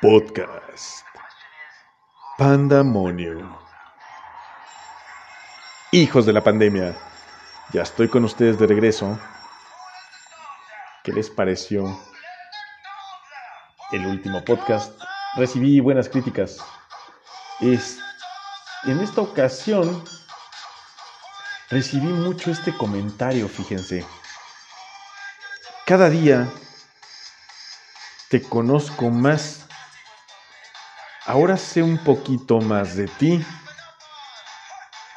Podcast. 0.00 1.04
Pandemonium. 2.38 3.52
Hijos 5.90 6.24
de 6.24 6.32
la 6.32 6.44
pandemia, 6.44 6.96
ya 7.72 7.82
estoy 7.82 8.06
con 8.06 8.22
ustedes 8.22 8.60
de 8.60 8.68
regreso. 8.68 9.18
¿Qué 11.02 11.12
les 11.12 11.28
pareció 11.28 11.98
el 13.90 14.06
último 14.06 14.44
podcast? 14.44 14.96
Recibí 15.34 15.80
buenas 15.80 16.08
críticas. 16.08 16.58
Es, 17.58 17.98
en 18.84 19.00
esta 19.00 19.20
ocasión 19.20 20.04
recibí 21.70 22.06
mucho 22.06 22.52
este 22.52 22.72
comentario, 22.72 23.48
fíjense. 23.48 24.06
Cada 25.84 26.08
día 26.08 26.48
te 28.28 28.40
conozco 28.42 29.10
más. 29.10 29.67
Ahora 31.28 31.58
sé 31.58 31.82
un 31.82 31.98
poquito 31.98 32.58
más 32.58 32.96
de 32.96 33.06
ti. 33.06 33.44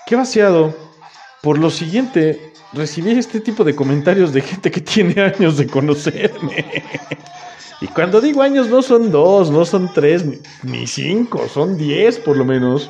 Qué 0.05 0.17
vaciado. 0.17 0.75
Por 1.41 1.57
lo 1.57 1.69
siguiente, 1.69 2.53
recibí 2.73 3.11
este 3.11 3.39
tipo 3.39 3.63
de 3.63 3.73
comentarios 3.73 4.33
de 4.33 4.41
gente 4.41 4.69
que 4.69 4.81
tiene 4.81 5.21
años 5.21 5.55
de 5.55 5.67
conocerme. 5.67 6.83
Y 7.79 7.87
cuando 7.87 8.19
digo 8.19 8.41
años 8.41 8.67
no 8.67 8.81
son 8.81 9.09
dos, 9.09 9.51
no 9.51 9.63
son 9.63 9.93
tres, 9.93 10.25
ni 10.63 10.85
cinco, 10.85 11.47
son 11.47 11.77
diez 11.77 12.19
por 12.19 12.35
lo 12.35 12.43
menos. 12.43 12.89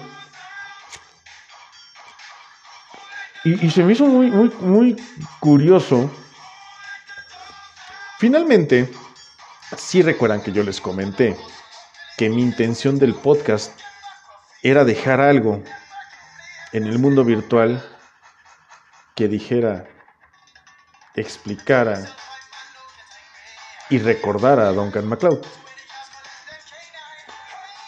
Y, 3.44 3.70
se 3.70 3.84
me 3.84 3.94
hizo 3.94 4.08
muy, 4.08 4.32
muy, 4.32 4.50
muy 4.62 4.96
curioso. 5.40 6.10
Finalmente, 8.18 8.92
sí 9.78 10.02
recuerdan 10.02 10.42
que 10.42 10.52
yo 10.52 10.64
les 10.64 10.82
comenté 10.82 11.38
que 12.18 12.30
mi 12.30 12.42
intención 12.42 13.00
del 13.00 13.16
podcast 13.16 13.72
era 14.64 14.84
dejar 14.84 15.22
algo 15.22 15.64
en 16.72 16.88
el 16.88 17.00
mundo 17.00 17.24
virtual 17.24 17.84
que 19.16 19.28
dijera, 19.28 19.88
explicara 21.16 22.06
y 23.90 24.00
recordara 24.00 24.68
a 24.68 24.72
Duncan 24.72 25.08
MacLeod. 25.08 25.46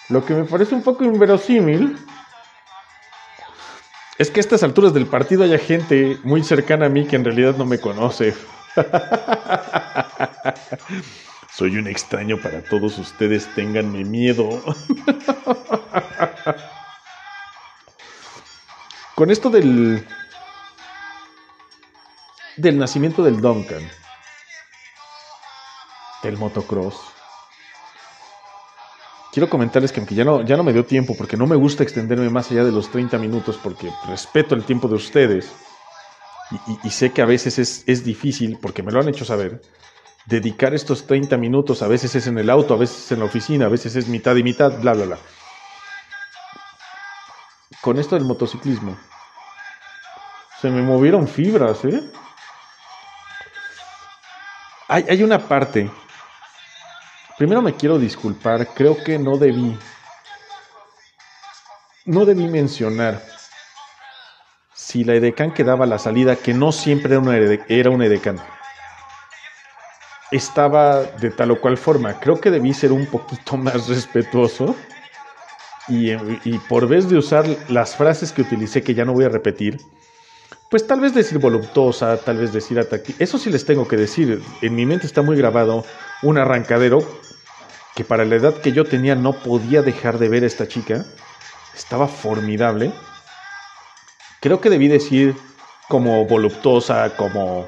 Lo 0.10 0.26
que 0.26 0.34
me 0.34 0.44
parece 0.44 0.76
un 0.76 0.84
poco 0.84 1.06
inverosímil 1.06 1.98
es 4.18 4.30
que 4.30 4.40
a 4.40 4.42
estas 4.42 4.64
alturas 4.64 4.94
del 4.94 5.08
partido 5.08 5.44
haya 5.44 5.58
gente 5.58 6.20
muy 6.24 6.44
cercana 6.44 6.88
a 6.88 6.90
mí 6.90 7.08
que 7.08 7.16
en 7.16 7.26
realidad 7.26 7.56
no 7.56 7.66
me 7.66 7.80
conoce. 7.80 8.36
Soy 11.56 11.78
un 11.78 11.88
extraño 11.88 12.38
para 12.42 12.64
todos 12.64 12.98
ustedes, 12.98 13.48
ténganme 13.54 14.04
miedo. 14.04 14.64
Con 19.16 19.30
esto 19.30 19.52
del 19.52 20.04
del 22.58 22.78
nacimiento 22.78 23.24
del 23.24 23.40
Duncan, 23.40 23.88
del 26.24 26.38
motocross. 26.38 26.96
Quiero 29.32 29.50
comentarles 29.50 29.92
que 29.92 30.04
ya 30.14 30.24
no, 30.24 30.44
ya 30.44 30.58
no 30.58 30.64
me 30.64 30.74
dio 30.74 30.86
tiempo 30.86 31.16
porque 31.18 31.38
no 31.38 31.48
me 31.48 31.56
gusta 31.56 31.84
extenderme 31.84 32.30
más 32.30 32.52
allá 32.52 32.64
de 32.64 32.72
los 32.72 32.92
30 32.92 33.18
minutos 33.18 33.60
porque 33.62 33.92
respeto 34.08 34.54
el 34.54 34.64
tiempo 34.64 34.88
de 34.88 34.96
ustedes 34.96 35.52
y, 36.84 36.90
sé 36.92 37.12
que 37.12 37.24
a 37.24 37.26
veces 37.26 37.58
es, 37.58 37.84
es, 37.88 38.04
difícil, 38.04 38.60
porque 38.62 38.84
me 38.84 38.92
lo 38.92 39.00
han 39.00 39.10
hecho 39.10 39.26
saber, 39.26 39.62
dedicar 40.26 40.74
estos 40.74 41.06
30 41.06 41.38
minutos, 41.38 41.82
a 41.82 41.88
veces 41.88 42.16
es 42.16 42.28
en 42.28 42.38
el 42.38 42.50
auto, 42.50 42.74
a 42.74 42.78
veces 42.78 43.06
es 43.06 43.12
en 43.12 43.20
la 43.20 43.26
oficina, 43.26 43.66
a 43.66 43.70
veces 43.70 43.96
es 43.96 44.08
mitad 44.08 44.36
y 44.36 44.44
mitad, 44.44 44.80
bla, 44.80 44.94
bla, 44.94 45.06
bla. 45.06 45.18
Con 47.82 48.00
esto 48.00 48.16
del 48.16 48.24
motociclismo, 48.24 48.98
se 50.62 50.70
me 50.70 50.82
movieron 50.82 51.28
fibras, 51.28 51.84
¿eh? 51.86 52.02
Hay, 54.88 55.06
hay 55.10 55.24
una 55.24 55.40
parte. 55.40 55.90
Primero 57.38 57.62
me 57.62 57.74
quiero 57.74 58.00
disculpar, 58.00 58.68
creo 58.74 59.04
que 59.04 59.20
no 59.20 59.38
debí. 59.38 59.78
No 62.06 62.26
debí 62.26 62.48
mencionar 62.48 63.22
si 64.74 65.04
la 65.04 65.16
edecán 65.16 65.54
quedaba 65.54 65.86
la 65.86 65.98
salida, 65.98 66.36
que 66.36 66.54
no 66.54 66.72
siempre 66.72 67.14
era 67.14 67.20
una, 67.20 67.38
era 67.38 67.90
una 67.90 68.06
edecán. 68.06 68.40
Estaba 70.34 71.04
de 71.04 71.30
tal 71.30 71.52
o 71.52 71.62
cual 71.62 71.78
forma. 71.78 72.20
Creo 72.20 72.42
que 72.42 72.50
debí 72.50 72.74
ser 72.74 72.92
un 72.92 73.06
poquito 73.06 73.56
más 73.66 73.88
respetuoso. 73.88 74.76
Y, 75.88 76.16
por 76.70 76.88
vez 76.88 77.10
de 77.10 77.18
usar 77.18 77.46
las 77.68 77.96
frases 77.96 78.32
que 78.32 78.42
utilicé, 78.42 78.82
que 78.82 78.96
ya 78.96 79.06
no 79.06 79.14
voy 79.14 79.26
a 79.26 79.30
repetir, 79.30 79.80
pues 80.70 80.88
tal 80.88 81.02
vez 81.02 81.14
decir 81.14 81.40
voluptuosa, 81.40 82.18
tal 82.18 82.38
vez 82.38 82.52
decir 82.52 82.80
atractiva. 82.80 83.18
Eso 83.20 83.38
sí 83.38 83.52
les 83.52 83.66
tengo 83.66 83.88
que 83.88 83.98
decir. 83.98 84.42
En 84.62 84.76
mi 84.76 84.86
mente 84.86 85.06
está 85.06 85.22
muy 85.22 85.38
grabado 85.38 85.86
un 86.24 86.38
arrancadero 86.38 87.06
que 87.96 88.04
para 88.04 88.26
la 88.26 88.36
edad 88.36 88.56
que 88.56 88.72
yo 88.72 88.86
tenía 88.86 89.14
no 89.14 89.34
podía 89.34 89.84
dejar 89.84 90.18
de 90.18 90.30
ver 90.30 90.44
a 90.44 90.48
esta 90.48 90.68
chica. 90.68 91.06
Estaba 91.76 92.08
formidable. 92.08 92.92
Creo 94.40 94.62
que 94.62 94.72
debí 94.72 94.88
decir 94.88 95.36
como 95.90 96.26
voluptuosa, 96.26 97.16
como 97.18 97.68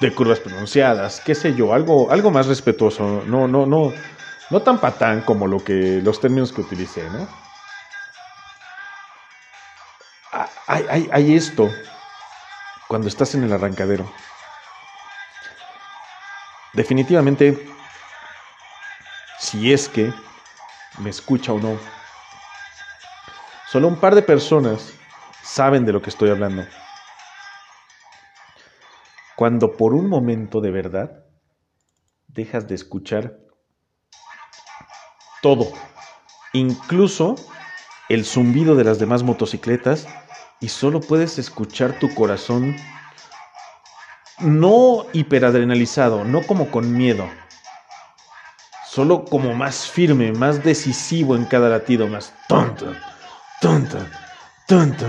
de 0.00 0.14
curvas 0.14 0.40
pronunciadas, 0.40 1.20
qué 1.20 1.34
sé 1.34 1.54
yo, 1.54 1.74
algo, 1.74 2.10
algo 2.10 2.30
más 2.30 2.46
respetuoso. 2.46 3.22
No, 3.26 3.46
no, 3.46 3.66
no, 3.66 3.92
no 4.50 4.62
tan 4.62 4.80
patán 4.80 5.20
como 5.20 5.46
lo 5.46 5.62
que 5.62 6.00
los 6.02 6.20
términos 6.20 6.52
que 6.52 6.62
utilicé, 6.62 7.08
¿no? 7.10 7.28
hay, 10.66 11.34
esto 11.34 11.68
cuando 12.88 13.08
estás 13.08 13.34
en 13.34 13.44
el 13.44 13.52
arrancadero. 13.52 14.10
Definitivamente, 16.72 17.68
si 19.38 19.72
es 19.72 19.88
que 19.88 20.12
me 20.98 21.10
escucha 21.10 21.52
o 21.52 21.58
no, 21.58 21.76
solo 23.66 23.88
un 23.88 23.96
par 23.96 24.14
de 24.14 24.22
personas 24.22 24.92
saben 25.42 25.84
de 25.84 25.92
lo 25.92 26.00
que 26.00 26.10
estoy 26.10 26.30
hablando. 26.30 26.64
Cuando 29.40 29.72
por 29.72 29.94
un 29.94 30.06
momento 30.06 30.60
de 30.60 30.70
verdad 30.70 31.24
dejas 32.28 32.68
de 32.68 32.74
escuchar 32.74 33.38
todo, 35.40 35.72
incluso 36.52 37.36
el 38.10 38.26
zumbido 38.26 38.76
de 38.76 38.84
las 38.84 38.98
demás 38.98 39.22
motocicletas 39.22 40.06
y 40.60 40.68
solo 40.68 41.00
puedes 41.00 41.38
escuchar 41.38 41.98
tu 41.98 42.14
corazón 42.14 42.76
no 44.40 45.06
hiperadrenalizado, 45.14 46.22
no 46.22 46.42
como 46.42 46.70
con 46.70 46.94
miedo, 46.94 47.26
solo 48.84 49.24
como 49.24 49.54
más 49.54 49.88
firme, 49.88 50.32
más 50.32 50.62
decisivo 50.62 51.34
en 51.34 51.46
cada 51.46 51.70
latido, 51.70 52.08
más 52.08 52.34
tonto, 52.46 52.94
tonto, 53.62 54.06
tonto, 54.66 55.06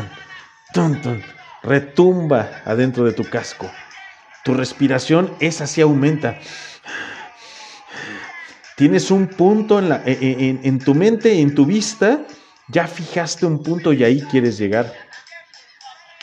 tonto, 0.73 1.17
retumba 1.63 2.61
adentro 2.63 3.03
de 3.03 3.11
tu 3.11 3.29
casco. 3.29 3.69
Tu 4.43 4.53
respiración 4.53 5.33
esa 5.39 5.67
sí 5.67 5.81
aumenta. 5.81 6.39
Tienes 8.75 9.11
un 9.11 9.27
punto 9.27 9.79
en, 9.79 9.89
la, 9.89 10.01
en, 10.05 10.61
en 10.63 10.79
tu 10.79 10.95
mente, 10.95 11.39
en 11.39 11.53
tu 11.53 11.65
vista, 11.65 12.25
ya 12.67 12.87
fijaste 12.87 13.45
un 13.45 13.61
punto 13.61 13.93
y 13.93 14.03
ahí 14.03 14.21
quieres 14.31 14.57
llegar 14.57 14.91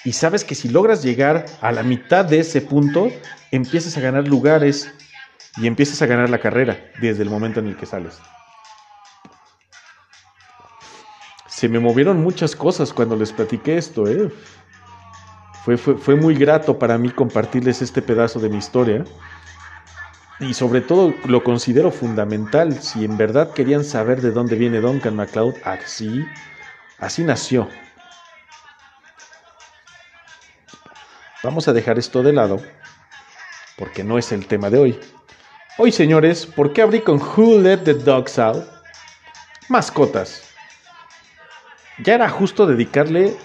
y 0.09 0.13
sabes 0.13 0.43
que 0.43 0.55
si 0.55 0.69
logras 0.71 1.03
llegar 1.03 1.45
a 1.61 1.71
la 1.71 1.83
mitad 1.83 2.25
de 2.25 2.41
ese 2.41 2.63
punto, 2.63 3.11
empiezas 3.51 3.97
a 3.99 4.01
ganar 4.01 4.27
lugares 4.27 4.91
y 5.59 5.67
empiezas 5.67 6.01
a 6.01 6.07
ganar 6.07 6.31
la 6.31 6.39
carrera 6.39 6.93
desde 7.01 7.25
el 7.25 7.29
momento 7.29 7.61
en 7.61 7.67
el 7.67 7.77
que 7.77 7.85
sales. 7.85 8.19
Se 11.47 11.69
me 11.69 11.79
movieron 11.79 12.23
muchas 12.23 12.57
cosas 12.57 12.93
cuando 12.93 13.17
les 13.17 13.33
platiqué 13.33 13.77
esto, 13.77 14.09
¿eh? 14.09 14.31
Fue, 15.77 15.97
fue, 15.97 16.17
muy 16.17 16.35
grato 16.35 16.79
para 16.79 16.97
mí 16.97 17.11
compartirles 17.11 17.83
este 17.83 18.01
pedazo 18.01 18.41
de 18.41 18.49
mi 18.49 18.57
historia. 18.57 19.05
Y 20.41 20.55
sobre 20.55 20.81
todo 20.81 21.15
lo 21.27 21.45
considero 21.45 21.91
fundamental. 21.91 22.81
Si 22.81 23.05
en 23.05 23.19
verdad 23.19 23.53
querían 23.53 23.85
saber 23.85 24.23
de 24.23 24.31
dónde 24.31 24.57
viene 24.57 24.81
Duncan 24.81 25.17
MacLeod, 25.17 25.57
así, 25.65 26.25
así 26.99 27.25
nació. 27.25 27.69
Vamos 31.43 31.69
a 31.69 31.73
dejar 31.73 31.99
esto 31.99 32.23
de 32.23 32.33
lado 32.33 32.61
porque 33.79 34.03
no 34.03 34.19
es 34.19 34.33
el 34.33 34.47
tema 34.47 34.71
de 34.71 34.79
hoy. 34.79 35.01
Hoy, 35.79 35.93
señores, 35.93 36.45
¿por 36.45 36.73
qué 36.73 36.83
abrí 36.83 37.01
con 37.01 37.21
Who 37.21 37.61
Let 37.61 37.79
the 37.79 37.95
Dogs 37.95 38.39
Out? 38.39 38.65
Mascotas. 39.69 40.43
Ya 42.03 42.17
era 42.17 42.29
justo 42.29 42.67
dedicarle 42.67 43.37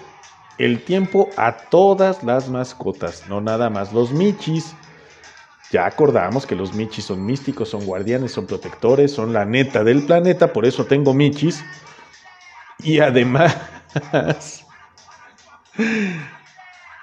el 0.58 0.82
tiempo 0.82 1.30
a 1.36 1.52
todas 1.56 2.22
las 2.22 2.48
mascotas, 2.48 3.24
no 3.28 3.40
nada 3.40 3.70
más 3.70 3.92
los 3.92 4.12
michis. 4.12 4.74
Ya 5.70 5.86
acordamos 5.86 6.46
que 6.46 6.54
los 6.54 6.74
michis 6.74 7.06
son 7.06 7.24
místicos, 7.24 7.70
son 7.70 7.84
guardianes, 7.84 8.32
son 8.32 8.46
protectores, 8.46 9.12
son 9.12 9.32
la 9.32 9.44
neta 9.44 9.82
del 9.82 10.04
planeta, 10.06 10.52
por 10.52 10.66
eso 10.66 10.84
tengo 10.84 11.12
michis. 11.14 11.64
Y 12.78 13.00
además 13.00 13.56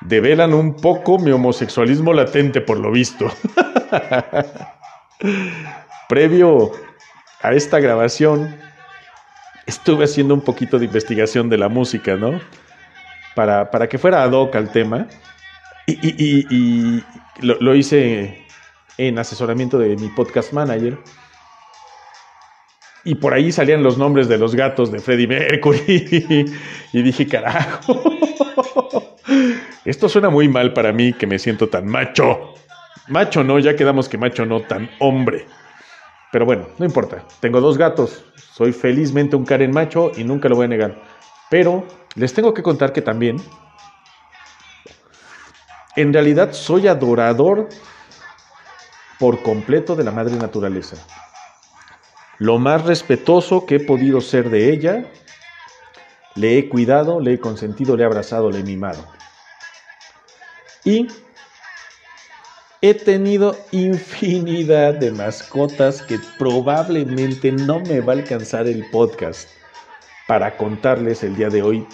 develan 0.02 0.54
un 0.54 0.76
poco 0.76 1.20
mi 1.20 1.32
homosexualismo 1.32 2.14
latente, 2.14 2.62
por 2.62 2.80
lo 2.80 2.92
visto. 2.92 3.28
Previo 6.08 6.72
a 7.42 7.54
esta 7.54 7.80
grabación, 7.80 8.56
estuve 9.66 10.06
haciendo 10.06 10.34
un 10.34 10.42
poquito 10.42 10.80
de 10.80 10.86
investigación 10.86 11.50
de 11.50 11.58
la 11.58 11.70
música, 11.70 12.16
¿no? 12.16 12.40
Para, 13.36 13.72
para 13.72 13.88
que 13.88 13.98
fuera 13.98 14.24
ad 14.24 14.32
hoc 14.32 14.56
al 14.56 14.72
tema. 14.72 15.08
Y, 15.88 17.04
lo, 17.42 17.76
hice 17.76 18.46
en 18.98 19.20
asesoramiento 19.20 19.80
de 19.80 19.96
mi 19.96 20.10
podcast 20.10 20.54
manager. 20.54 20.98
Y 23.04 23.16
por 23.16 23.34
ahí 23.34 23.52
salían 23.52 23.82
los 23.82 23.98
nombres 23.98 24.28
de 24.28 24.38
los 24.38 24.56
gatos 24.56 24.92
de 24.92 25.00
Freddie 25.00 25.28
Mercury. 25.28 26.46
y 26.94 27.02
dije, 27.02 27.28
carajo, 27.28 28.04
esto 29.86 30.08
suena 30.08 30.30
muy 30.30 30.48
mal 30.48 30.74
para 30.74 30.92
mí 30.94 31.14
que 31.14 31.26
me 31.26 31.40
siento 31.40 31.68
tan 31.68 31.88
macho. 31.88 32.54
Macho 33.08 33.44
no, 33.44 33.58
ya 33.60 33.76
quedamos 33.76 34.08
que 34.08 34.18
macho 34.18 34.46
no, 34.46 34.62
tan 34.62 34.90
hombre. 35.00 35.48
Pero 36.32 36.46
bueno, 36.46 36.68
no 36.78 36.86
importa. 36.86 37.26
Tengo 37.40 37.60
dos 37.60 37.78
gatos. 37.78 38.24
Soy 38.54 38.72
felizmente 38.72 39.36
un 39.36 39.46
Karen 39.46 39.72
macho 39.72 40.12
y 40.16 40.24
nunca 40.24 40.48
lo 40.48 40.56
voy 40.56 40.66
a 40.66 40.70
negar. 40.70 41.02
Pero 41.52 41.86
les 42.16 42.34
tengo 42.34 42.54
que 42.54 42.64
contar 42.64 42.94
que 42.94 43.02
también, 43.02 43.36
en 45.98 46.14
realidad 46.14 46.54
soy 46.54 46.88
adorador 46.88 47.68
por 49.20 49.44
completo 49.44 49.98
de 49.98 50.06
la 50.06 50.12
madre 50.12 50.38
naturaleza. 50.38 50.96
Lo 52.38 52.58
más 52.58 52.86
respetuoso 52.86 53.66
que 53.66 53.76
he 53.76 53.80
podido 53.82 54.22
ser 54.22 54.50
de 54.50 54.72
ella, 54.72 55.12
le 56.36 56.58
he 56.58 56.70
cuidado, 56.70 57.20
le 57.20 57.34
he 57.34 57.40
consentido, 57.42 57.98
le 57.98 58.04
he 58.04 58.06
abrazado, 58.06 58.50
le 58.50 58.60
he 58.60 58.64
mimado. 58.64 59.06
Y 60.86 61.08
he 62.80 62.94
tenido 62.94 63.58
infinidad 63.72 64.94
de 64.94 65.12
mascotas 65.12 66.02
que 66.02 66.18
probablemente 66.40 67.52
no 67.52 67.82
me 67.82 68.00
va 68.00 68.14
a 68.14 68.16
alcanzar 68.16 68.68
el 68.68 68.90
podcast 68.90 69.50
para 70.32 70.56
contarles 70.56 71.24
el 71.24 71.36
día 71.36 71.50
de 71.50 71.62
hoy 71.62 71.86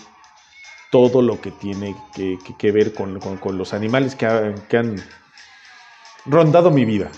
todo 0.92 1.24
lo 1.24 1.42
que 1.42 1.50
tiene 1.50 1.96
que, 2.14 2.72
ver 2.72 2.94
con, 2.94 3.58
los 3.58 3.74
animales 3.74 4.16
que, 4.16 4.28
han 4.28 4.96
rondado 6.24 6.70
mi 6.70 6.86
vida. 6.86 7.10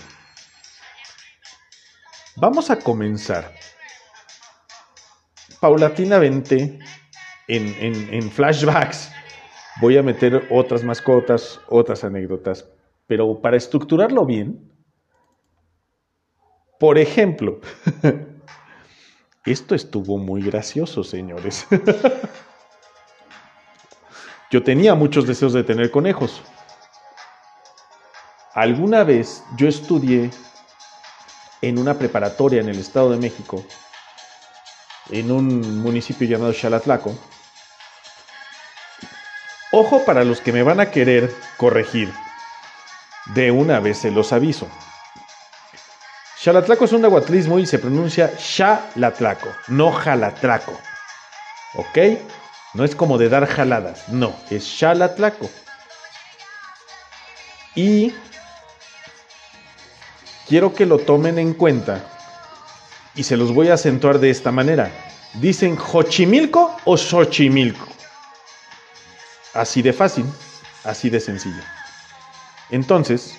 Vamos 2.36 2.70
a 2.70 2.78
comenzar 2.78 3.52
paulatinamente 5.60 6.78
en 7.46 8.30
flashbacks. 8.30 9.12
Voy 9.82 9.98
a 9.98 10.02
meter 10.02 10.48
otras 10.48 10.82
mascotas, 10.82 11.60
otras 11.68 12.02
anécdotas, 12.02 12.66
pero 13.06 13.42
para 13.42 13.58
estructurarlo 13.58 14.24
bien, 14.24 14.72
por 16.78 16.96
ejemplo, 16.96 17.60
esto 19.44 19.74
estuvo 19.74 20.18
muy 20.18 20.42
gracioso, 20.42 21.02
señores. 21.02 21.66
yo 24.50 24.62
tenía 24.62 24.94
muchos 24.94 25.26
deseos 25.26 25.52
de 25.52 25.64
tener 25.64 25.90
conejos. 25.90 26.42
Alguna 28.54 29.04
vez 29.04 29.42
yo 29.56 29.68
estudié 29.68 30.30
en 31.62 31.78
una 31.78 31.94
preparatoria 31.94 32.60
en 32.60 32.68
el 32.68 32.78
Estado 32.78 33.10
de 33.10 33.16
México, 33.16 33.64
en 35.10 35.30
un 35.30 35.82
municipio 35.82 36.26
llamado 36.26 36.52
Xalatlaco. 36.52 37.14
Ojo 39.72 40.04
para 40.04 40.24
los 40.24 40.40
que 40.40 40.52
me 40.52 40.62
van 40.62 40.80
a 40.80 40.90
querer 40.90 41.32
corregir. 41.56 42.12
De 43.34 43.50
una 43.50 43.78
vez 43.78 43.98
se 43.98 44.10
los 44.10 44.32
aviso. 44.32 44.66
Xalatlaco 46.42 46.86
es 46.86 46.92
un 46.92 47.02
nahuatlismo 47.02 47.58
y 47.58 47.66
se 47.66 47.78
pronuncia 47.78 48.32
Xalatlaco, 48.38 49.54
no 49.68 49.92
Jalatlaco. 49.92 50.72
¿Ok? 51.74 51.98
No 52.72 52.82
es 52.82 52.94
como 52.94 53.18
de 53.18 53.28
dar 53.28 53.46
jaladas, 53.46 54.08
no, 54.08 54.34
es 54.48 54.64
Xalatlaco. 54.78 55.50
Y 57.74 58.14
quiero 60.48 60.74
que 60.74 60.86
lo 60.86 60.98
tomen 60.98 61.38
en 61.38 61.52
cuenta 61.52 62.06
y 63.14 63.24
se 63.24 63.36
los 63.36 63.52
voy 63.52 63.68
a 63.68 63.74
acentuar 63.74 64.18
de 64.18 64.30
esta 64.30 64.50
manera. 64.50 64.90
¿Dicen 65.34 65.76
Xochimilco 65.76 66.74
o 66.86 66.96
Xochimilco? 66.96 67.86
Así 69.52 69.82
de 69.82 69.92
fácil, 69.92 70.24
así 70.84 71.10
de 71.10 71.20
sencillo. 71.20 71.62
Entonces, 72.70 73.36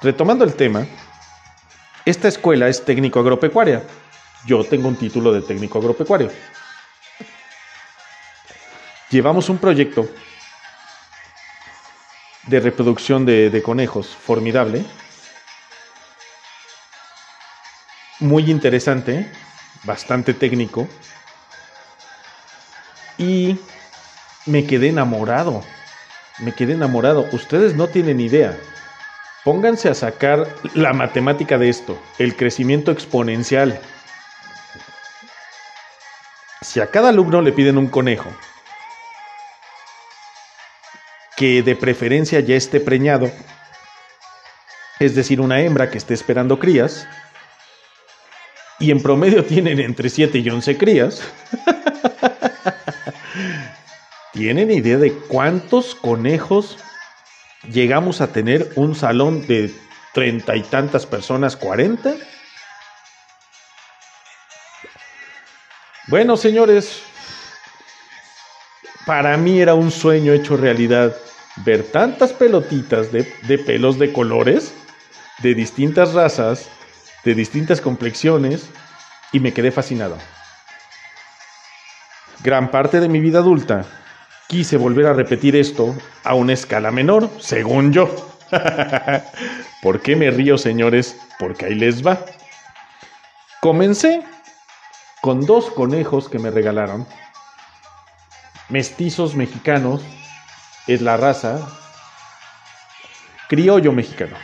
retomando 0.00 0.44
el 0.44 0.54
tema, 0.54 0.86
esta 2.04 2.28
escuela 2.28 2.68
es 2.68 2.84
técnico 2.84 3.20
agropecuaria. 3.20 3.82
Yo 4.46 4.64
tengo 4.64 4.88
un 4.88 4.96
título 4.96 5.32
de 5.32 5.42
técnico 5.42 5.78
agropecuario. 5.78 6.30
Llevamos 9.10 9.48
un 9.48 9.58
proyecto 9.58 10.08
de 12.46 12.60
reproducción 12.60 13.26
de, 13.26 13.62
conejos 13.64 14.08
formidable, 14.08 14.84
muy 18.18 18.50
interesante, 18.50 19.30
bastante 19.84 20.32
técnico, 20.34 20.88
y 23.18 23.58
me 24.46 24.66
quedé 24.66 24.88
enamorado 24.88 25.62
me 26.40 26.52
quedé 26.52 26.72
enamorado. 26.72 27.26
Ustedes 27.32 27.74
no 27.74 27.88
tienen 27.88 28.20
idea. 28.20 28.58
Pónganse 29.44 29.88
a 29.88 29.94
sacar 29.94 30.46
la 30.74 30.92
matemática 30.92 31.56
de 31.56 31.70
esto, 31.70 31.98
el 32.18 32.36
crecimiento 32.36 32.90
exponencial. 32.90 33.80
Si 36.60 36.80
a 36.80 36.90
cada 36.90 37.08
alumno 37.08 37.40
le 37.40 37.52
piden 37.52 37.78
un 37.78 37.88
conejo, 37.88 38.30
que 41.36 41.62
de 41.62 41.74
preferencia 41.74 42.40
ya 42.40 42.54
esté 42.54 42.80
preñado, 42.80 43.30
es 44.98 45.14
decir, 45.14 45.40
una 45.40 45.60
hembra 45.60 45.90
que 45.90 45.96
esté 45.96 46.12
esperando 46.12 46.58
crías, 46.58 47.08
y 48.78 48.90
en 48.90 49.02
promedio 49.02 49.44
tienen 49.44 49.80
entre 49.80 50.10
7 50.10 50.38
y 50.38 50.50
11 50.50 50.76
crías, 50.76 51.22
¿Tienen 54.32 54.70
idea 54.70 54.96
de 54.96 55.12
cuántos 55.12 55.94
conejos 55.96 56.78
llegamos 57.68 58.20
a 58.20 58.32
tener 58.32 58.72
un 58.76 58.94
salón 58.94 59.46
de 59.46 59.74
treinta 60.12 60.56
y 60.56 60.62
tantas 60.62 61.06
personas, 61.06 61.56
cuarenta? 61.56 62.14
Bueno, 66.08 66.36
señores, 66.36 67.02
para 69.06 69.36
mí 69.36 69.60
era 69.60 69.74
un 69.74 69.90
sueño 69.90 70.32
hecho 70.32 70.56
realidad 70.56 71.16
ver 71.56 71.84
tantas 71.84 72.32
pelotitas 72.32 73.12
de, 73.12 73.32
de, 73.42 73.58
pelos 73.58 73.98
de 73.98 74.12
colores, 74.12 74.74
de 75.38 75.54
distintas 75.54 76.14
razas, 76.14 76.68
de 77.24 77.34
distintas 77.34 77.80
complexiones, 77.80 78.68
y 79.32 79.40
me 79.40 79.52
quedé 79.52 79.70
fascinado. 79.70 80.18
Gran 82.42 82.70
parte 82.70 83.00
de 83.00 83.08
mi 83.08 83.20
vida 83.20 83.38
adulta 83.38 83.84
quise 84.50 84.76
volver 84.76 85.06
a 85.06 85.12
repetir 85.12 85.54
esto 85.54 85.96
a 86.24 86.34
una 86.34 86.54
escala 86.54 86.90
menor, 86.90 87.30
según 87.38 87.92
yo. 87.92 88.12
¿Por 89.82 90.02
qué 90.02 90.16
me 90.16 90.28
río, 90.32 90.58
señores? 90.58 91.16
Porque 91.38 91.66
ahí 91.66 91.76
les 91.76 92.04
va. 92.04 92.18
Comencé 93.60 94.24
con 95.20 95.46
dos 95.46 95.70
conejos 95.70 96.28
que 96.28 96.40
me 96.40 96.50
regalaron. 96.50 97.06
Mestizos 98.68 99.36
mexicanos, 99.36 100.02
es 100.88 101.00
la 101.00 101.16
raza. 101.16 101.60
Criollo 103.48 103.92
mexicano. 103.92 104.36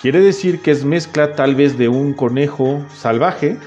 Quiere 0.00 0.20
decir 0.20 0.62
que 0.62 0.70
es 0.70 0.84
mezcla 0.84 1.34
tal 1.34 1.56
vez 1.56 1.76
de 1.76 1.88
un 1.88 2.14
conejo 2.14 2.86
salvaje 2.94 3.58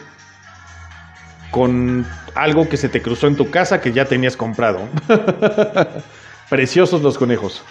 con 1.52 2.06
algo 2.36 2.68
que 2.70 2.78
se 2.78 2.90
te 2.90 3.02
cruzó 3.02 3.28
en 3.28 3.36
tu 3.36 3.50
casa 3.50 3.82
que 3.82 3.92
ya 3.92 4.06
tenías 4.06 4.38
comprado. 4.38 4.88
Preciosos 6.50 7.02
los 7.02 7.18
conejos. 7.18 7.64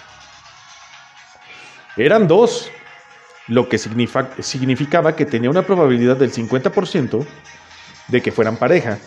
Eran 1.96 2.28
dos, 2.28 2.70
lo 3.48 3.68
que 3.68 3.78
significaba 3.78 5.16
que 5.16 5.24
tenía 5.24 5.50
una 5.50 5.62
probabilidad 5.62 6.16
del 6.16 6.32
50% 6.32 7.26
de 8.08 8.20
que 8.20 8.32
fueran 8.32 8.56
pareja. 8.56 8.98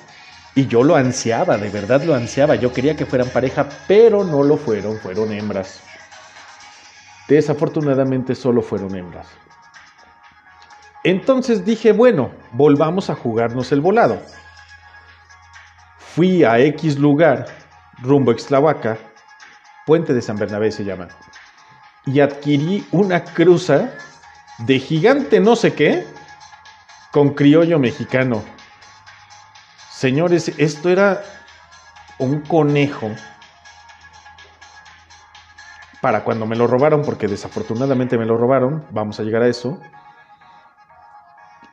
Y 0.56 0.66
yo 0.68 0.84
lo 0.84 0.96
ansiaba, 0.96 1.58
de 1.58 1.70
verdad 1.70 2.04
lo 2.04 2.16
ansiaba. 2.16 2.56
Yo 2.56 2.74
quería 2.74 2.96
que 2.96 3.06
fueran 3.06 3.30
pareja, 3.30 3.70
pero 3.88 4.24
no 4.24 4.44
lo 4.44 4.58
fueron, 4.58 4.98
fueron 5.00 5.32
hembras. 5.32 5.82
Desafortunadamente 7.28 8.34
solo 8.34 8.62
fueron 8.62 8.96
hembras. 8.96 9.28
Entonces 11.04 11.64
dije, 11.64 11.92
bueno, 11.92 12.32
volvamos 12.52 13.10
a 13.10 13.16
jugarnos 13.16 13.72
el 13.72 13.82
volado. 13.82 14.22
Fui 16.20 16.44
a 16.44 16.60
X 16.60 17.00
lugar, 17.00 17.46
rumbo 18.02 18.32
a 18.32 18.34
Exlavaca, 18.34 18.98
Puente 19.86 20.14
de 20.14 20.22
San 20.22 20.36
Bernabé 20.36 20.70
se 20.70 20.84
llama, 20.84 21.08
y 22.06 22.20
adquirí 22.20 22.86
una 22.92 23.24
cruza 23.24 23.92
de 24.58 24.80
gigante 24.80 25.40
no 25.40 25.56
sé 25.56 25.74
qué 25.76 26.06
con 27.14 27.30
criollo 27.36 27.80
mexicano. 27.80 28.44
Señores, 29.90 30.52
esto 30.58 30.90
era 30.90 31.22
un 32.18 32.42
conejo 32.42 33.12
para 36.02 36.26
cuando 36.26 36.46
me 36.46 36.58
lo 36.58 36.68
robaron, 36.68 37.02
porque 37.02 37.30
desafortunadamente 37.30 38.18
me 38.18 38.26
lo 38.26 38.36
robaron, 38.36 38.86
vamos 38.92 39.22
a 39.22 39.24
llegar 39.24 39.44
a 39.44 39.48
eso, 39.48 39.80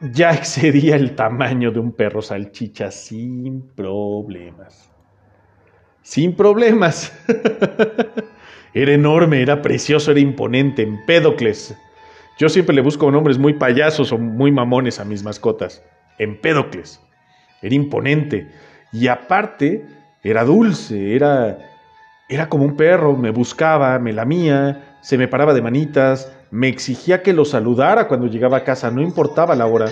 ya 0.00 0.30
excedía 0.34 0.96
el 0.96 1.14
tamaño 1.14 1.70
de 1.70 1.80
un 1.80 1.92
perro 1.92 2.22
salchicha 2.22 2.90
sin 2.90 3.62
problemas. 3.74 4.90
Sin 6.02 6.34
problemas. 6.34 7.12
era 8.74 8.92
enorme, 8.92 9.42
era 9.42 9.62
precioso, 9.62 10.10
era 10.10 10.20
imponente, 10.20 10.82
Empédocles. 10.82 11.76
Yo 12.38 12.48
siempre 12.48 12.76
le 12.76 12.82
busco 12.82 13.10
nombres 13.10 13.38
muy 13.38 13.54
payasos 13.54 14.12
o 14.12 14.18
muy 14.18 14.52
mamones 14.52 15.00
a 15.00 15.04
mis 15.04 15.22
mascotas. 15.22 15.82
Empédocles. 16.18 17.00
Era 17.62 17.74
imponente. 17.74 18.50
Y 18.92 19.08
aparte, 19.08 19.84
era 20.22 20.44
dulce, 20.44 21.14
era, 21.14 21.58
era 22.28 22.48
como 22.48 22.64
un 22.64 22.76
perro, 22.76 23.16
me 23.16 23.30
buscaba, 23.30 23.98
me 23.98 24.12
lamía, 24.12 24.95
se 25.06 25.16
me 25.16 25.28
paraba 25.28 25.54
de 25.54 25.62
manitas, 25.62 26.32
me 26.50 26.66
exigía 26.66 27.22
que 27.22 27.32
lo 27.32 27.44
saludara 27.44 28.08
cuando 28.08 28.26
llegaba 28.26 28.56
a 28.56 28.64
casa, 28.64 28.90
no 28.90 29.00
importaba 29.00 29.54
la 29.54 29.66
hora. 29.66 29.88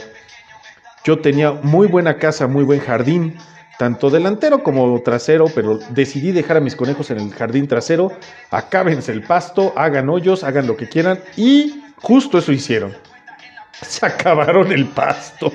Yo 1.05 1.21
tenía 1.21 1.53
muy 1.53 1.87
buena 1.87 2.17
casa, 2.17 2.49
muy 2.49 2.65
buen 2.65 2.81
jardín, 2.81 3.37
tanto 3.79 4.11
delantero 4.11 4.65
como 4.65 5.01
trasero, 5.03 5.45
pero 5.55 5.79
decidí 5.91 6.33
dejar 6.33 6.57
a 6.57 6.61
mis 6.61 6.75
conejos 6.75 7.13
en 7.13 7.21
el 7.21 7.33
jardín 7.33 7.69
trasero. 7.69 8.11
Acábense 8.51 9.13
el 9.13 9.23
pasto, 9.23 9.73
hagan 9.77 10.09
hoyos, 10.09 10.43
hagan 10.43 10.67
lo 10.67 10.77
que 10.77 10.89
quieran 10.89 11.21
y 11.37 11.85
justo 12.03 12.39
eso 12.39 12.51
hicieron. 12.51 12.93
Se 13.83 14.05
acabaron 14.05 14.73
el 14.73 14.87
pasto. 14.87 15.53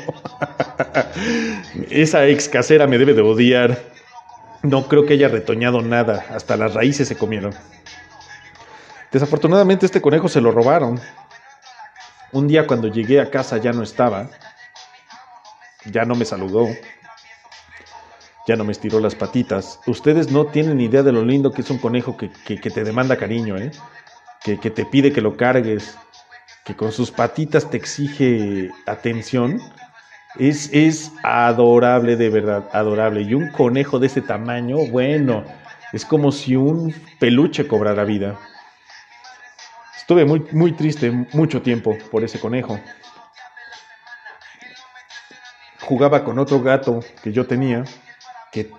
Esa 1.90 2.26
ex 2.28 2.48
casera 2.48 2.88
me 2.88 2.98
debe 2.98 3.14
de 3.14 3.24
odiar. 3.24 3.78
No 4.64 4.88
creo 4.88 5.06
que 5.06 5.16
haya 5.16 5.28
retoñado 5.28 5.82
nada, 5.82 6.26
hasta 6.34 6.56
las 6.56 6.74
raíces 6.74 7.10
se 7.10 7.18
comieron. 7.18 7.54
Desafortunadamente 9.12 9.86
este 9.86 10.02
conejo 10.02 10.28
se 10.28 10.42
lo 10.42 10.52
robaron. 10.52 11.00
Un 12.32 12.48
día 12.48 12.68
cuando 12.68 12.88
llegué 12.88 13.20
a 13.20 13.32
casa 13.32 13.58
ya 13.58 13.72
no 13.72 13.82
estaba. 13.82 14.30
Ya 15.86 16.06
no 16.06 16.14
me 16.14 16.26
saludó. 16.26 16.68
Ya 18.48 18.56
no 18.56 18.64
me 18.64 18.72
estiró 18.72 19.00
las 19.00 19.16
patitas. 19.16 19.80
Ustedes 19.88 20.32
no 20.32 20.46
tienen 20.46 20.80
idea 20.80 21.02
de 21.02 21.12
lo 21.12 21.24
lindo 21.24 21.52
que 21.52 21.62
es 21.62 21.70
un 21.70 21.80
conejo 21.80 22.18
que, 22.18 22.30
te 22.30 22.84
demanda 22.84 23.18
cariño, 23.18 23.58
¿eh? 23.58 23.72
Que, 24.44 24.60
que 24.60 24.70
te 24.70 24.86
pide 24.86 25.12
que 25.12 25.22
lo 25.22 25.38
cargues, 25.38 25.98
que 26.64 26.76
con 26.76 26.92
sus 26.92 27.12
patitas 27.12 27.70
te 27.70 27.78
exige 27.78 28.70
atención. 28.86 29.60
Es, 30.38 30.70
es 30.72 31.12
adorable, 31.24 32.16
de 32.16 32.30
verdad, 32.30 32.70
adorable. 32.74 33.22
Y 33.22 33.34
un 33.34 33.50
conejo 33.52 33.98
de 33.98 34.08
ese 34.08 34.22
tamaño, 34.22 34.78
bueno, 34.92 35.44
es 35.94 36.06
como 36.06 36.32
si 36.32 36.56
un 36.56 36.94
peluche 37.20 37.68
cobrara 37.68 38.04
vida. 38.04 38.38
Estuve 40.10 40.26
muy, 40.26 40.44
muy 40.54 40.72
triste 40.72 41.12
mucho 41.34 41.62
tiempo 41.62 41.96
por 42.10 42.24
ese 42.24 42.40
conejo. 42.40 42.80
Jugaba 45.82 46.24
con 46.24 46.40
otro 46.40 46.64
gato 46.64 47.02
que 47.22 47.32
yo 47.32 47.46
tenía, 47.46 47.84
que 48.52 48.72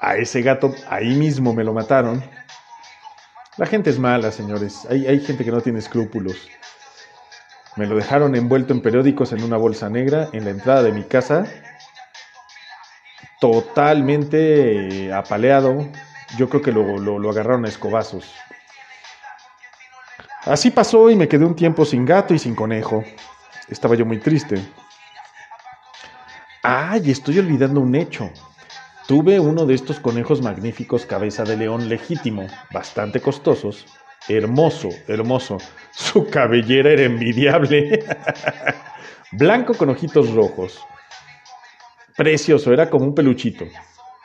a 0.00 0.16
ese 0.16 0.42
gato 0.42 0.74
ahí 0.88 1.14
mismo 1.14 1.54
me 1.54 1.62
lo 1.62 1.72
mataron. 1.72 2.24
La 3.56 3.66
gente 3.66 3.90
es 3.90 4.00
mala, 4.00 4.32
señores. 4.32 4.84
Hay, 4.90 5.06
hay 5.06 5.20
gente 5.20 5.44
que 5.44 5.52
no 5.52 5.60
tiene 5.60 5.78
escrúpulos. 5.78 6.48
Me 7.76 7.86
lo 7.86 7.94
dejaron 7.94 8.34
envuelto 8.34 8.72
en 8.72 8.82
periódicos 8.82 9.30
en 9.30 9.44
una 9.44 9.56
bolsa 9.56 9.88
negra 9.88 10.28
en 10.32 10.44
la 10.44 10.50
entrada 10.50 10.82
de 10.82 10.90
mi 10.90 11.04
casa. 11.04 11.46
Totalmente 13.40 15.06
eh, 15.06 15.12
apaleado. 15.12 15.86
Yo 16.36 16.48
creo 16.48 16.62
que 16.62 16.72
lo, 16.72 16.98
lo, 16.98 17.20
lo 17.20 17.30
agarraron 17.30 17.64
a 17.64 17.68
escobazos. 17.68 18.34
Así 20.48 20.70
pasó 20.70 21.10
y 21.10 21.16
me 21.16 21.28
quedé 21.28 21.44
un 21.44 21.54
tiempo 21.54 21.84
sin 21.84 22.06
gato 22.06 22.32
y 22.32 22.38
sin 22.38 22.54
conejo. 22.54 23.04
Estaba 23.68 23.94
yo 23.96 24.06
muy 24.06 24.18
triste. 24.18 24.56
¡Ay! 26.62 27.10
Estoy 27.10 27.38
olvidando 27.38 27.82
un 27.82 27.94
hecho. 27.94 28.30
Tuve 29.06 29.38
uno 29.38 29.66
de 29.66 29.74
estos 29.74 30.00
conejos 30.00 30.40
magníficos 30.40 31.04
cabeza 31.04 31.44
de 31.44 31.58
león 31.58 31.90
legítimo, 31.90 32.46
bastante 32.72 33.20
costosos. 33.20 33.84
Hermoso, 34.26 34.88
hermoso. 35.06 35.58
Su 35.92 36.26
cabellera 36.28 36.92
era 36.92 37.02
envidiable. 37.02 38.06
Blanco 39.32 39.74
con 39.74 39.90
ojitos 39.90 40.32
rojos. 40.32 40.80
Precioso, 42.16 42.72
era 42.72 42.88
como 42.88 43.04
un 43.04 43.14
peluchito. 43.14 43.66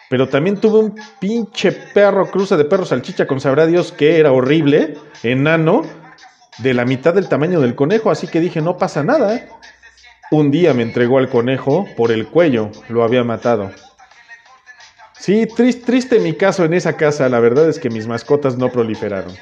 Pero 0.09 0.29
también 0.29 0.61
tuve 0.61 0.79
un 0.79 0.95
pinche 1.19 1.73
perro 1.73 2.31
cruza 2.31 2.55
de 2.55 2.63
perro 2.63 2.85
salchicha 2.85 3.27
con 3.27 3.41
sabrá 3.41 3.65
Dios 3.65 3.91
que 3.91 4.19
era 4.19 4.31
horrible, 4.31 4.97
enano, 5.21 5.81
de 6.59 6.73
la 6.73 6.85
mitad 6.85 7.13
del 7.13 7.29
tamaño 7.29 7.59
del 7.59 7.75
conejo, 7.75 8.11
así 8.11 8.27
que 8.27 8.39
dije, 8.39 8.61
no 8.61 8.77
pasa 8.77 9.03
nada. 9.03 9.47
Un 10.31 10.51
día 10.51 10.73
me 10.73 10.83
entregó 10.83 11.17
al 11.17 11.29
conejo 11.29 11.85
por 11.95 12.11
el 12.11 12.27
cuello, 12.27 12.71
lo 12.89 13.03
había 13.03 13.23
matado. 13.23 13.71
Sí, 15.13 15.45
triste, 15.45 15.85
triste 15.85 16.19
mi 16.19 16.33
caso 16.33 16.65
en 16.65 16.73
esa 16.73 16.97
casa, 16.97 17.29
la 17.29 17.39
verdad 17.39 17.69
es 17.69 17.79
que 17.79 17.89
mis 17.89 18.07
mascotas 18.07 18.57
no 18.57 18.69
proliferaron. 18.69 19.33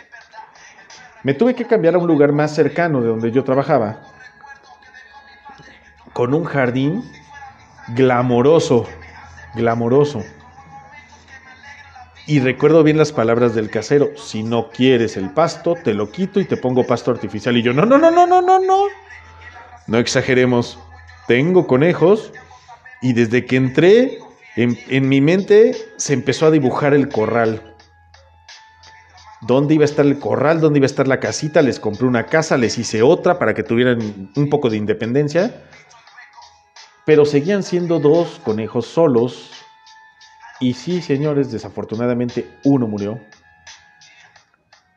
Me 1.23 1.33
tuve 1.33 1.55
que 1.55 1.65
cambiar 1.65 1.95
a 1.95 1.97
un 1.97 2.07
lugar 2.07 2.31
más 2.31 2.53
cercano 2.53 3.01
de 3.01 3.07
donde 3.07 3.31
yo 3.31 3.43
trabajaba, 3.43 4.01
con 6.13 6.33
un 6.33 6.43
jardín 6.43 7.03
glamoroso, 7.89 8.85
glamoroso. 9.55 10.23
Y 12.27 12.39
recuerdo 12.39 12.83
bien 12.83 12.97
las 12.97 13.11
palabras 13.11 13.55
del 13.55 13.69
casero, 13.69 14.11
si 14.15 14.43
no 14.43 14.69
quieres 14.69 15.17
el 15.17 15.31
pasto, 15.31 15.75
te 15.75 15.93
lo 15.93 16.11
quito 16.11 16.39
y 16.39 16.45
te 16.45 16.55
pongo 16.55 16.85
pasto 16.85 17.11
artificial. 17.11 17.57
Y 17.57 17.63
yo, 17.63 17.73
no, 17.73 17.85
no, 17.85 17.97
no, 17.97 18.11
no, 18.11 18.27
no, 18.27 18.41
no, 18.41 18.59
no. 18.59 18.85
No 19.87 19.97
exageremos. 19.97 20.79
Tengo 21.27 21.65
conejos 21.65 22.31
y 23.01 23.13
desde 23.13 23.45
que 23.45 23.55
entré, 23.55 24.19
en, 24.55 25.09
mi 25.09 25.21
mente 25.21 25.75
se 25.97 26.13
empezó 26.13 26.45
a 26.45 26.51
dibujar 26.51 26.93
el 26.93 27.09
corral. 27.09 27.75
¿Dónde 29.41 29.73
iba 29.73 29.83
a 29.83 29.85
estar 29.85 30.05
el 30.05 30.19
corral? 30.19 30.61
¿Dónde 30.61 30.77
iba 30.77 30.85
a 30.85 30.93
estar 30.93 31.07
la 31.07 31.19
casita? 31.19 31.63
Les 31.63 31.79
compré 31.79 32.05
una 32.05 32.27
casa, 32.27 32.57
les 32.57 32.77
hice 32.77 33.01
otra 33.01 33.39
para 33.39 33.55
que 33.55 33.63
tuvieran 33.63 34.29
un 34.35 34.49
poco 34.49 34.69
de 34.69 34.77
independencia. 34.77 35.63
Pero 37.07 37.25
seguían 37.25 37.63
siendo 37.63 37.99
dos 37.99 38.39
conejos 38.43 38.85
solos 38.85 39.60
y 40.61 40.73
sí, 40.73 41.01
señores, 41.01 41.51
desafortunadamente 41.51 42.45
uno 42.63 42.87
murió. 42.87 43.19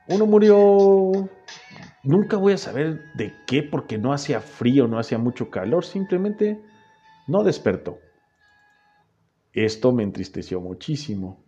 Uno 0.07 0.27
murió... 0.27 1.29
Nunca 2.03 2.37
voy 2.37 2.53
a 2.53 2.59
saber 2.59 3.01
de 3.15 3.33
qué, 3.47 3.63
porque 3.63 3.97
no 3.97 4.13
hacía 4.13 4.43
frío, 4.43 4.87
no 4.87 4.99
hacía 4.99 5.17
mucho 5.17 5.51
calor, 5.51 5.87
simplemente 5.87 6.61
no 7.27 7.43
despertó. 7.43 7.99
Esto 9.55 9.91
me 9.93 10.03
entristeció 10.03 10.61
muchísimo. 10.61 11.43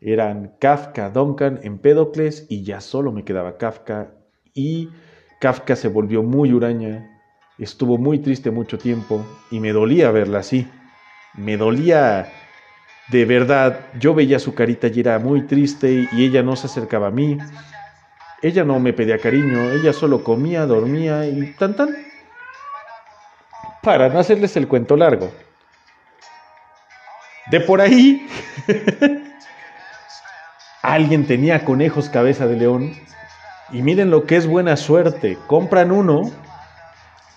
Eran 0.00 0.56
Kafka, 0.60 1.08
Duncan, 1.08 1.60
Empédocles 1.62 2.46
y 2.50 2.64
ya 2.64 2.82
solo 2.82 3.10
me 3.12 3.24
quedaba 3.24 3.56
Kafka. 3.56 4.14
Y 4.52 4.90
Kafka 5.40 5.74
se 5.74 5.88
volvió 5.88 6.22
muy 6.22 6.52
huraña, 6.52 7.18
estuvo 7.58 7.96
muy 7.96 8.18
triste 8.18 8.50
mucho 8.50 8.76
tiempo 8.76 9.24
y 9.50 9.60
me 9.60 9.72
dolía 9.72 10.10
verla 10.10 10.40
así. 10.40 10.68
Me 11.34 11.56
dolía 11.56 12.28
de 13.08 13.24
verdad, 13.24 13.80
yo 13.98 14.12
veía 14.12 14.38
su 14.38 14.54
carita 14.54 14.88
y 14.88 15.00
era 15.00 15.18
muy 15.18 15.46
triste 15.46 16.06
y 16.12 16.24
ella 16.24 16.42
no 16.42 16.56
se 16.56 16.66
acercaba 16.66 17.06
a 17.06 17.10
mí. 17.10 17.38
Ella 18.42 18.64
no 18.64 18.78
me 18.80 18.92
pedía 18.92 19.18
cariño, 19.18 19.72
ella 19.72 19.94
solo 19.94 20.22
comía, 20.22 20.66
dormía 20.66 21.26
y 21.26 21.54
tan 21.58 21.74
tan. 21.74 21.96
Para 23.82 24.10
no 24.10 24.18
hacerles 24.18 24.56
el 24.58 24.68
cuento 24.68 24.94
largo. 24.94 25.32
De 27.50 27.60
por 27.60 27.80
ahí, 27.80 28.28
alguien 30.82 31.26
tenía 31.26 31.64
conejos 31.64 32.10
cabeza 32.10 32.46
de 32.46 32.56
león 32.56 32.92
y 33.72 33.80
miren 33.80 34.10
lo 34.10 34.26
que 34.26 34.36
es 34.36 34.46
buena 34.46 34.76
suerte. 34.76 35.38
Compran 35.46 35.92
uno, 35.92 36.30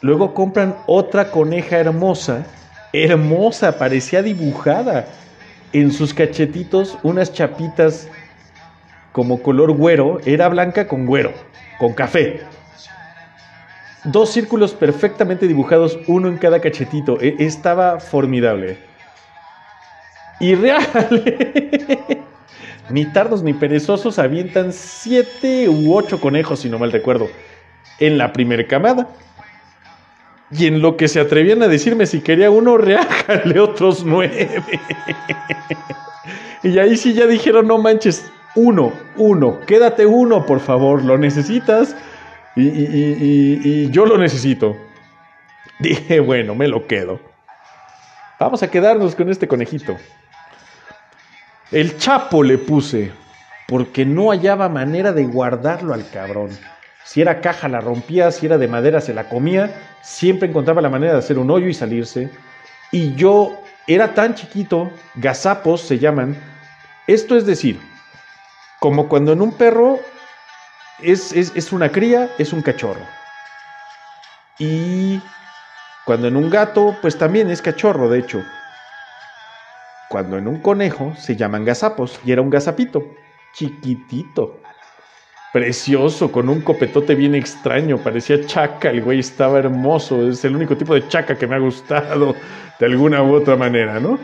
luego 0.01 0.33
compran 0.33 0.75
otra 0.85 1.31
coneja 1.31 1.77
hermosa, 1.77 2.45
hermosa, 2.91 3.77
parecía 3.77 4.21
dibujada 4.21 5.07
en 5.73 5.91
sus 5.91 6.13
cachetitos 6.13 6.97
unas 7.03 7.31
chapitas 7.33 8.09
como 9.11 9.41
color 9.41 9.71
güero, 9.73 10.19
era 10.25 10.47
blanca 10.47 10.87
con 10.87 11.05
güero, 11.05 11.33
con 11.79 11.93
café. 11.93 12.41
Dos 14.03 14.31
círculos 14.31 14.73
perfectamente 14.73 15.47
dibujados, 15.47 15.99
uno 16.07 16.27
en 16.27 16.37
cada 16.37 16.59
cachetito. 16.59 17.21
E, 17.21 17.35
estaba 17.39 17.99
formidable. 17.99 18.77
Y 20.39 20.55
real. 20.55 20.87
ni 22.89 23.05
tardos 23.05 23.43
ni 23.43 23.53
perezosos 23.53 24.17
avientan 24.17 24.73
siete 24.73 25.69
u 25.69 25.95
ocho 25.95 26.19
conejos, 26.19 26.61
si 26.61 26.69
no 26.69 26.79
mal 26.79 26.91
recuerdo, 26.91 27.29
en 27.99 28.17
la 28.17 28.33
primera 28.33 28.65
camada. 28.65 29.07
Y 30.51 30.67
en 30.67 30.81
lo 30.81 30.97
que 30.97 31.07
se 31.07 31.19
atrevían 31.19 31.63
a 31.63 31.67
decirme 31.67 32.05
si 32.05 32.21
quería 32.21 32.51
uno, 32.51 32.77
reájale 32.77 33.59
otros 33.59 34.03
nueve. 34.05 34.49
y 36.63 36.77
ahí 36.77 36.97
sí 36.97 37.13
ya 37.13 37.25
dijeron, 37.25 37.67
no 37.67 37.77
manches, 37.77 38.29
uno, 38.55 38.91
uno, 39.15 39.59
quédate 39.65 40.05
uno, 40.05 40.45
por 40.45 40.59
favor, 40.59 41.03
lo 41.03 41.17
necesitas 41.17 41.95
y, 42.55 42.67
y, 42.67 43.89
yo 43.91 44.05
lo 44.05 44.17
necesito. 44.17 44.75
Dije, 45.79 46.19
bueno, 46.19 46.53
me 46.53 46.67
lo 46.67 46.85
quedo. 46.85 47.19
Vamos 48.39 48.61
a 48.63 48.69
quedarnos 48.69 49.15
con 49.15 49.29
este 49.29 49.47
conejito. 49.47 49.95
El 51.71 51.97
chapo 51.97 52.43
le 52.43 52.57
puse, 52.57 53.11
porque 53.67 54.05
no 54.05 54.31
hallaba 54.31 54.67
manera 54.67 55.13
de 55.13 55.23
guardarlo 55.25 55.93
al 55.93 56.09
cabrón. 56.09 56.49
Si 57.03 57.21
era 57.21 57.41
caja 57.41 57.67
la 57.67 57.81
rompía, 57.81 58.31
si 58.31 58.45
era 58.45 58.57
de 58.57 58.67
madera 58.67 59.01
se 59.01 59.13
la 59.13 59.27
comía, 59.27 59.73
siempre 60.01 60.47
encontraba 60.47 60.81
la 60.81 60.89
manera 60.89 61.13
de 61.13 61.19
hacer 61.19 61.37
un 61.37 61.49
hoyo 61.49 61.67
y 61.67 61.73
salirse. 61.73 62.29
Y 62.91 63.15
yo 63.15 63.61
era 63.87 64.13
tan 64.13 64.35
chiquito, 64.35 64.91
gazapos 65.15 65.81
se 65.81 65.99
llaman. 65.99 66.37
Esto 67.07 67.35
es 67.35 67.45
decir, 67.45 67.79
como 68.79 69.09
cuando 69.09 69.33
en 69.33 69.41
un 69.41 69.51
perro 69.53 69.99
es, 71.01 71.31
es, 71.33 71.71
una 71.71 71.91
cría, 71.91 72.29
es 72.37 72.53
un 72.53 72.61
cachorro. 72.61 73.05
Y 74.59 75.21
cuando 76.05 76.27
en 76.27 76.35
un 76.35 76.49
gato, 76.49 76.95
pues 77.01 77.17
también 77.17 77.49
es 77.49 77.61
cachorro, 77.61 78.09
de 78.09 78.19
hecho. 78.19 78.43
Cuando 80.09 80.37
en 80.37 80.47
un 80.47 80.61
conejo 80.61 81.13
se 81.17 81.35
llaman 81.35 81.65
gazapos 81.65 82.19
y 82.25 82.31
era 82.31 82.41
un 82.41 82.49
gazapito, 82.49 83.03
chiquitito, 83.53 84.60
precioso, 85.51 86.31
con 86.31 86.49
un 86.49 86.61
copetote 86.61 87.15
bien 87.15 87.35
extraño, 87.35 87.97
parecía 87.97 88.45
chaca, 88.45 88.89
el 88.89 89.01
güey 89.01 89.19
estaba 89.19 89.59
hermoso, 89.59 90.27
es 90.27 90.45
el 90.45 90.55
único 90.55 90.77
tipo 90.77 90.93
de 90.93 91.07
chaca 91.07 91.37
que 91.37 91.47
me 91.47 91.55
ha 91.55 91.59
gustado 91.59 92.35
de 92.79 92.85
alguna 92.85 93.21
u 93.21 93.33
otra 93.33 93.55
manera, 93.57 93.99
¿no? 93.99 94.17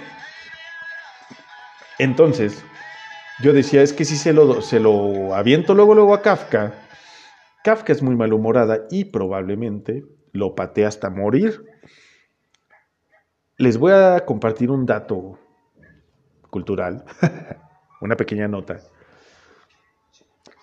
Entonces, 1.99 2.63
yo 3.43 3.53
decía, 3.53 3.81
es 3.81 3.91
que 3.91 4.05
si 4.05 4.15
se 4.15 4.33
lo, 4.33 4.61
se 4.61 4.79
lo 4.79 5.35
aviento 5.35 5.73
luego, 5.73 5.95
luego 5.95 6.13
a 6.13 6.21
Kafka, 6.21 6.73
Kafka 7.63 7.91
es 7.91 8.01
muy 8.01 8.15
malhumorada 8.15 8.85
y 8.89 9.05
probablemente 9.05 10.03
lo 10.31 10.55
patea 10.55 10.87
hasta 10.87 11.09
morir. 11.09 11.65
Les 13.57 13.77
voy 13.77 13.91
a 13.91 14.23
compartir 14.25 14.71
un 14.71 14.85
dato 14.85 15.39
cultural, 16.49 17.03
una 18.01 18.15
pequeña 18.15 18.47
nota. 18.47 18.79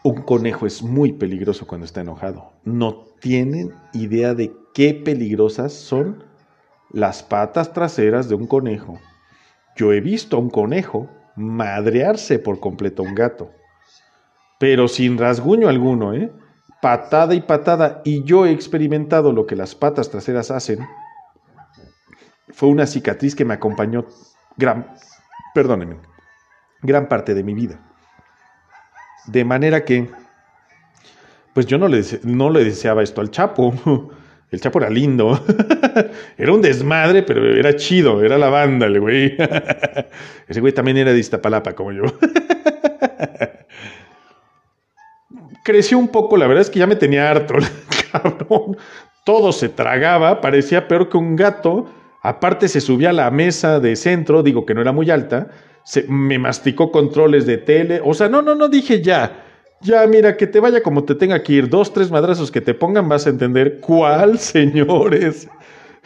Un 0.06 0.20
conejo 0.20 0.66
es 0.66 0.82
muy 0.82 1.14
peligroso 1.14 1.66
cuando 1.66 1.86
está 1.86 2.02
enojado. 2.02 2.52
No 2.62 3.06
tienen 3.20 3.74
idea 3.94 4.34
de 4.34 4.52
qué 4.74 4.92
peligrosas 4.92 5.72
son 5.72 6.22
las 6.90 7.22
patas 7.22 7.72
traseras 7.72 8.28
de 8.28 8.34
un 8.34 8.46
conejo. 8.46 9.00
Yo 9.76 9.94
he 9.94 10.02
visto 10.02 10.36
a 10.36 10.40
un 10.40 10.50
conejo 10.50 11.08
madrearse 11.36 12.38
por 12.38 12.60
completo 12.60 13.02
a 13.02 13.06
un 13.06 13.14
gato. 13.14 13.50
Pero 14.58 14.88
sin 14.88 15.16
rasguño 15.16 15.70
alguno, 15.70 16.12
¿eh? 16.12 16.30
Patada 16.82 17.34
y 17.34 17.40
patada. 17.40 18.02
Y 18.04 18.24
yo 18.24 18.44
he 18.44 18.50
experimentado 18.50 19.32
lo 19.32 19.46
que 19.46 19.56
las 19.56 19.74
patas 19.74 20.10
traseras 20.10 20.50
hacen. 20.50 20.86
Fue 22.50 22.68
una 22.68 22.86
cicatriz 22.86 23.34
que 23.34 23.46
me 23.46 23.54
acompañó 23.54 24.04
gran, 24.58 24.86
perdónenme, 25.54 25.96
gran 26.82 27.08
parte 27.08 27.32
de 27.32 27.42
mi 27.42 27.54
vida. 27.54 27.93
De 29.26 29.44
manera 29.44 29.84
que, 29.84 30.08
pues 31.52 31.66
yo 31.66 31.78
no 31.78 31.88
le, 31.88 32.02
no 32.24 32.50
le 32.50 32.64
deseaba 32.64 33.02
esto 33.02 33.20
al 33.20 33.30
Chapo. 33.30 33.74
El 34.50 34.60
Chapo 34.60 34.78
era 34.78 34.90
lindo. 34.90 35.42
era 36.38 36.52
un 36.52 36.62
desmadre, 36.62 37.22
pero 37.24 37.44
era 37.56 37.74
chido. 37.74 38.22
Era 38.22 38.38
la 38.38 38.50
banda, 38.50 38.86
el 38.86 39.00
güey. 39.00 39.36
Ese 40.48 40.60
güey 40.60 40.72
también 40.72 40.96
era 40.96 41.12
de 41.12 41.18
Iztapalapa, 41.18 41.74
como 41.74 41.90
yo. 41.90 42.04
Creció 45.64 45.98
un 45.98 46.08
poco, 46.08 46.36
la 46.36 46.46
verdad 46.46 46.60
es 46.60 46.70
que 46.70 46.78
ya 46.78 46.86
me 46.86 46.94
tenía 46.94 47.28
harto, 47.30 47.54
cabrón. 48.12 48.76
Todo 49.24 49.50
se 49.50 49.70
tragaba, 49.70 50.40
parecía 50.40 50.86
peor 50.86 51.08
que 51.08 51.16
un 51.16 51.34
gato. 51.34 51.90
Aparte 52.22 52.68
se 52.68 52.80
subía 52.80 53.10
a 53.10 53.12
la 53.14 53.30
mesa 53.30 53.80
de 53.80 53.96
centro, 53.96 54.42
digo 54.42 54.66
que 54.66 54.74
no 54.74 54.82
era 54.82 54.92
muy 54.92 55.10
alta, 55.10 55.48
se, 55.84 56.04
me 56.08 56.38
masticó 56.38 56.90
controles 56.90 57.46
de 57.46 57.58
tele. 57.58 58.00
O 58.04 58.14
sea, 58.14 58.28
no, 58.28 58.42
no, 58.42 58.54
no 58.54 58.68
dije 58.68 59.02
ya. 59.02 59.44
Ya, 59.80 60.06
mira, 60.06 60.36
que 60.36 60.46
te 60.46 60.60
vaya 60.60 60.82
como 60.82 61.04
te 61.04 61.14
tenga 61.14 61.42
que 61.42 61.52
ir, 61.52 61.68
dos, 61.68 61.92
tres 61.92 62.10
madrazos 62.10 62.50
que 62.50 62.62
te 62.62 62.72
pongan, 62.72 63.08
vas 63.08 63.26
a 63.26 63.30
entender 63.30 63.80
cuál, 63.80 64.38
señores. 64.40 65.48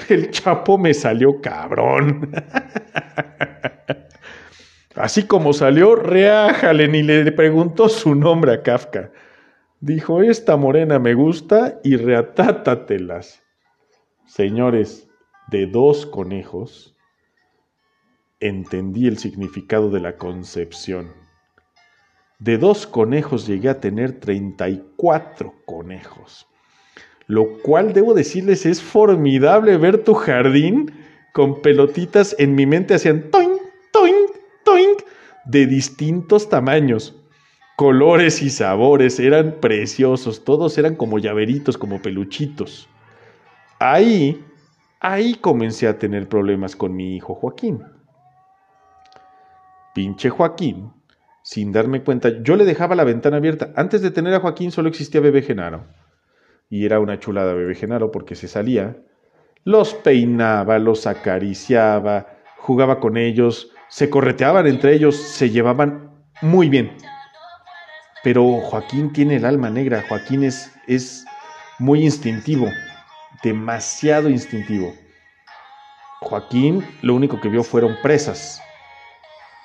El 0.08 0.30
Chapo 0.30 0.78
me 0.78 0.94
salió 0.94 1.40
cabrón. 1.40 2.30
Así 4.96 5.24
como 5.24 5.52
salió, 5.52 5.94
reájale, 5.94 6.88
ni 6.88 7.04
le 7.04 7.30
preguntó 7.30 7.88
su 7.88 8.16
nombre 8.16 8.52
a 8.52 8.62
Kafka. 8.62 9.12
Dijo, 9.80 10.22
esta 10.22 10.56
morena 10.56 10.98
me 10.98 11.14
gusta 11.14 11.78
y 11.84 11.96
reatátatelas. 11.96 13.44
Señores, 14.26 15.08
de 15.50 15.66
dos 15.66 16.04
conejos, 16.04 16.97
entendí 18.40 19.06
el 19.06 19.18
significado 19.18 19.90
de 19.90 20.00
la 20.00 20.16
concepción. 20.16 21.12
De 22.38 22.56
dos 22.56 22.86
conejos 22.86 23.46
llegué 23.46 23.68
a 23.68 23.80
tener 23.80 24.20
34 24.20 25.54
conejos. 25.64 26.46
Lo 27.26 27.58
cual 27.62 27.92
debo 27.92 28.14
decirles 28.14 28.64
es 28.64 28.80
formidable 28.80 29.76
ver 29.76 30.04
tu 30.04 30.14
jardín 30.14 30.92
con 31.32 31.60
pelotitas 31.60 32.34
en 32.38 32.54
mi 32.54 32.64
mente 32.64 32.94
hacían 32.94 33.30
toing, 33.30 33.58
toing, 33.92 34.26
toing 34.64 34.96
de 35.44 35.66
distintos 35.66 36.48
tamaños, 36.48 37.16
colores 37.76 38.42
y 38.42 38.50
sabores, 38.50 39.20
eran 39.20 39.56
preciosos, 39.60 40.44
todos 40.44 40.78
eran 40.78 40.94
como 40.94 41.18
llaveritos, 41.18 41.76
como 41.76 42.00
peluchitos. 42.00 42.88
Ahí, 43.78 44.44
ahí 45.00 45.34
comencé 45.34 45.86
a 45.86 45.98
tener 45.98 46.28
problemas 46.28 46.76
con 46.76 46.94
mi 46.96 47.16
hijo 47.16 47.34
Joaquín. 47.34 47.82
Pinche 49.98 50.30
Joaquín 50.30 50.92
sin 51.42 51.72
darme 51.72 52.04
cuenta, 52.04 52.28
yo 52.44 52.54
le 52.54 52.64
dejaba 52.64 52.94
la 52.94 53.02
ventana 53.02 53.38
abierta. 53.38 53.72
Antes 53.74 54.00
de 54.00 54.12
tener 54.12 54.32
a 54.32 54.38
Joaquín 54.38 54.70
solo 54.70 54.88
existía 54.88 55.20
Bebé 55.20 55.42
Genaro. 55.42 55.88
Y 56.70 56.84
era 56.84 57.00
una 57.00 57.18
chulada 57.18 57.52
Bebé 57.52 57.74
Genaro 57.74 58.12
porque 58.12 58.36
se 58.36 58.46
salía, 58.46 58.96
los 59.64 59.94
peinaba, 59.94 60.78
los 60.78 61.08
acariciaba, 61.08 62.28
jugaba 62.58 63.00
con 63.00 63.16
ellos, 63.16 63.72
se 63.88 64.08
correteaban 64.08 64.68
entre 64.68 64.94
ellos, 64.94 65.16
se 65.16 65.50
llevaban 65.50 66.12
muy 66.42 66.68
bien. 66.68 66.96
Pero 68.22 68.44
Joaquín 68.60 69.12
tiene 69.12 69.34
el 69.34 69.44
alma 69.44 69.68
negra, 69.68 70.04
Joaquín 70.08 70.44
es, 70.44 70.72
es 70.86 71.24
muy 71.80 72.04
instintivo, 72.04 72.70
demasiado 73.42 74.28
instintivo. 74.28 74.94
Joaquín 76.20 76.86
lo 77.02 77.16
único 77.16 77.40
que 77.40 77.48
vio 77.48 77.64
fueron 77.64 77.96
presas, 78.00 78.62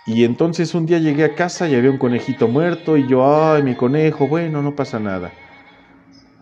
y 0.05 0.25
entonces 0.25 0.73
un 0.75 0.85
día 0.85 0.99
llegué 0.99 1.23
a 1.23 1.35
casa 1.35 1.67
y 1.67 1.75
había 1.75 1.89
un 1.89 1.97
conejito 1.97 2.47
muerto 2.47 2.97
y 2.97 3.07
yo, 3.07 3.23
ay, 3.25 3.63
mi 3.63 3.75
conejo, 3.75 4.27
bueno, 4.27 4.61
no 4.61 4.75
pasa 4.75 4.99
nada. 4.99 5.31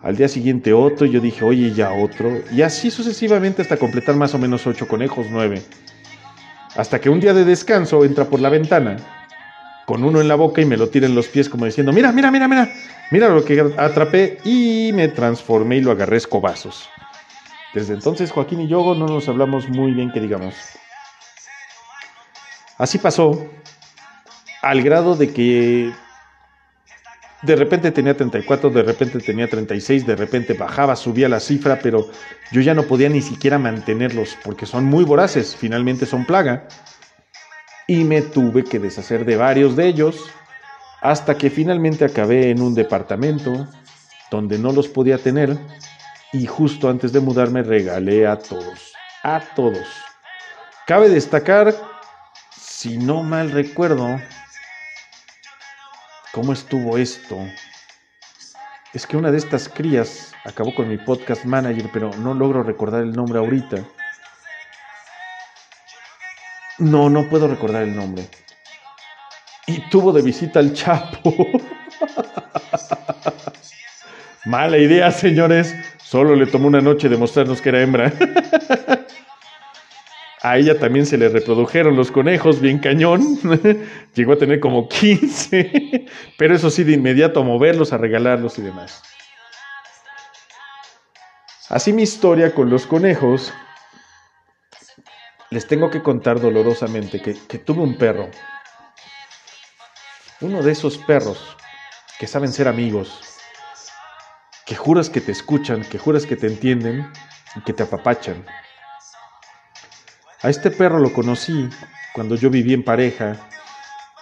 Al 0.02 0.16
día 0.16 0.26
siguiente 0.26 0.72
otro 0.72 1.06
y 1.06 1.10
yo 1.10 1.20
dije, 1.20 1.44
oye, 1.44 1.72
ya 1.72 1.92
otro. 1.92 2.42
Y 2.50 2.62
así 2.62 2.90
sucesivamente 2.90 3.62
hasta 3.62 3.76
completar 3.76 4.16
más 4.16 4.34
o 4.34 4.38
menos 4.38 4.66
ocho 4.66 4.88
conejos, 4.88 5.28
nueve. 5.30 5.62
Hasta 6.74 7.00
que 7.00 7.08
un 7.08 7.20
día 7.20 7.34
de 7.34 7.44
descanso 7.44 8.04
entra 8.04 8.24
por 8.24 8.40
la 8.40 8.48
ventana 8.48 8.96
con 9.86 10.02
uno 10.02 10.20
en 10.20 10.26
la 10.26 10.34
boca 10.34 10.60
y 10.60 10.64
me 10.64 10.76
lo 10.76 10.88
tira 10.88 11.06
en 11.06 11.14
los 11.14 11.28
pies 11.28 11.48
como 11.48 11.66
diciendo, 11.66 11.92
mira, 11.92 12.10
mira, 12.10 12.32
mira, 12.32 12.48
mira, 12.48 12.72
mira 13.12 13.28
lo 13.28 13.44
que 13.44 13.60
atrapé 13.76 14.38
y 14.44 14.90
me 14.92 15.06
transformé 15.08 15.76
y 15.76 15.80
lo 15.82 15.92
agarré 15.92 16.16
escobazos. 16.16 16.88
Desde 17.74 17.94
entonces 17.94 18.32
Joaquín 18.32 18.60
y 18.62 18.68
yo 18.68 18.94
no 18.96 19.06
nos 19.06 19.28
hablamos 19.28 19.68
muy 19.68 19.92
bien 19.92 20.10
que 20.10 20.20
digamos. 20.20 20.54
Así 22.78 22.98
pasó 22.98 23.46
al 24.62 24.82
grado 24.82 25.16
de 25.16 25.32
que 25.32 25.92
de 27.42 27.56
repente 27.56 27.90
tenía 27.90 28.16
34, 28.16 28.70
de 28.70 28.82
repente 28.82 29.18
tenía 29.18 29.48
36, 29.48 30.06
de 30.06 30.16
repente 30.16 30.54
bajaba, 30.54 30.94
subía 30.94 31.28
la 31.28 31.40
cifra, 31.40 31.80
pero 31.82 32.08
yo 32.52 32.60
ya 32.60 32.72
no 32.72 32.84
podía 32.84 33.08
ni 33.08 33.20
siquiera 33.20 33.58
mantenerlos 33.58 34.38
porque 34.44 34.64
son 34.64 34.84
muy 34.84 35.04
voraces, 35.04 35.56
finalmente 35.56 36.06
son 36.06 36.24
plaga. 36.24 36.68
Y 37.88 38.04
me 38.04 38.22
tuve 38.22 38.62
que 38.62 38.78
deshacer 38.78 39.24
de 39.24 39.36
varios 39.36 39.74
de 39.74 39.88
ellos 39.88 40.24
Hasta 41.00 41.36
que 41.36 41.50
finalmente 41.50 42.04
acabé 42.04 42.50
en 42.50 42.62
un 42.62 42.74
departamento 42.74 43.66
donde 44.30 44.56
no 44.56 44.70
los 44.72 44.86
podía 44.86 45.18
tener 45.18 45.58
y 46.32 46.46
justo 46.46 46.88
antes 46.88 47.12
de 47.12 47.18
mudarme 47.18 47.64
regalé 47.64 48.26
a 48.26 48.38
todos, 48.38 48.92
a 49.24 49.40
todos. 49.40 49.86
Cabe 50.86 51.08
destacar, 51.08 51.74
si 52.82 52.98
no 52.98 53.22
mal 53.22 53.52
recuerdo, 53.52 54.20
cómo 56.32 56.52
estuvo 56.52 56.98
esto. 56.98 57.38
Es 58.92 59.06
que 59.06 59.16
una 59.16 59.30
de 59.30 59.38
estas 59.38 59.68
crías 59.68 60.32
acabó 60.44 60.74
con 60.74 60.88
mi 60.88 60.98
podcast 60.98 61.44
manager, 61.44 61.88
pero 61.92 62.10
no 62.18 62.34
logro 62.34 62.64
recordar 62.64 63.02
el 63.02 63.12
nombre 63.12 63.38
ahorita. 63.38 63.84
No, 66.78 67.08
no 67.08 67.28
puedo 67.28 67.46
recordar 67.46 67.84
el 67.84 67.94
nombre. 67.94 68.28
Y 69.68 69.88
tuvo 69.88 70.12
de 70.12 70.22
visita 70.22 70.58
al 70.58 70.74
Chapo. 70.74 71.32
Mala 74.44 74.78
idea, 74.78 75.12
señores. 75.12 75.72
Solo 76.02 76.34
le 76.34 76.46
tomó 76.46 76.66
una 76.66 76.80
noche 76.80 77.08
demostrarnos 77.08 77.62
que 77.62 77.68
era 77.68 77.80
hembra. 77.80 78.12
A 80.42 80.58
ella 80.58 80.76
también 80.76 81.06
se 81.06 81.16
le 81.16 81.28
reprodujeron 81.28 81.94
los 81.94 82.10
conejos, 82.10 82.60
bien 82.60 82.80
cañón. 82.80 83.38
Llegó 84.14 84.32
a 84.32 84.38
tener 84.38 84.58
como 84.58 84.88
15. 84.88 86.06
Pero 86.36 86.56
eso 86.56 86.68
sí, 86.68 86.82
de 86.82 86.94
inmediato 86.94 87.40
a 87.40 87.44
moverlos, 87.44 87.92
a 87.92 87.98
regalarlos 87.98 88.58
y 88.58 88.62
demás. 88.62 89.02
Así 91.68 91.92
mi 91.92 92.02
historia 92.02 92.52
con 92.52 92.70
los 92.70 92.86
conejos. 92.88 93.54
Les 95.50 95.68
tengo 95.68 95.90
que 95.90 96.02
contar 96.02 96.40
dolorosamente 96.40 97.22
que, 97.22 97.36
que 97.46 97.58
tuve 97.58 97.82
un 97.82 97.96
perro. 97.96 98.28
Uno 100.40 100.60
de 100.60 100.72
esos 100.72 100.98
perros 100.98 101.56
que 102.18 102.26
saben 102.26 102.52
ser 102.52 102.66
amigos, 102.66 103.20
que 104.66 104.74
juras 104.74 105.08
que 105.08 105.20
te 105.20 105.30
escuchan, 105.30 105.84
que 105.84 105.98
juras 105.98 106.26
que 106.26 106.34
te 106.34 106.48
entienden 106.48 107.08
y 107.54 107.60
que 107.60 107.72
te 107.72 107.84
apapachan. 107.84 108.44
A 110.42 110.50
este 110.50 110.72
perro 110.72 110.98
lo 110.98 111.12
conocí 111.12 111.68
cuando 112.14 112.34
yo 112.34 112.50
viví 112.50 112.74
en 112.74 112.82
pareja 112.82 113.36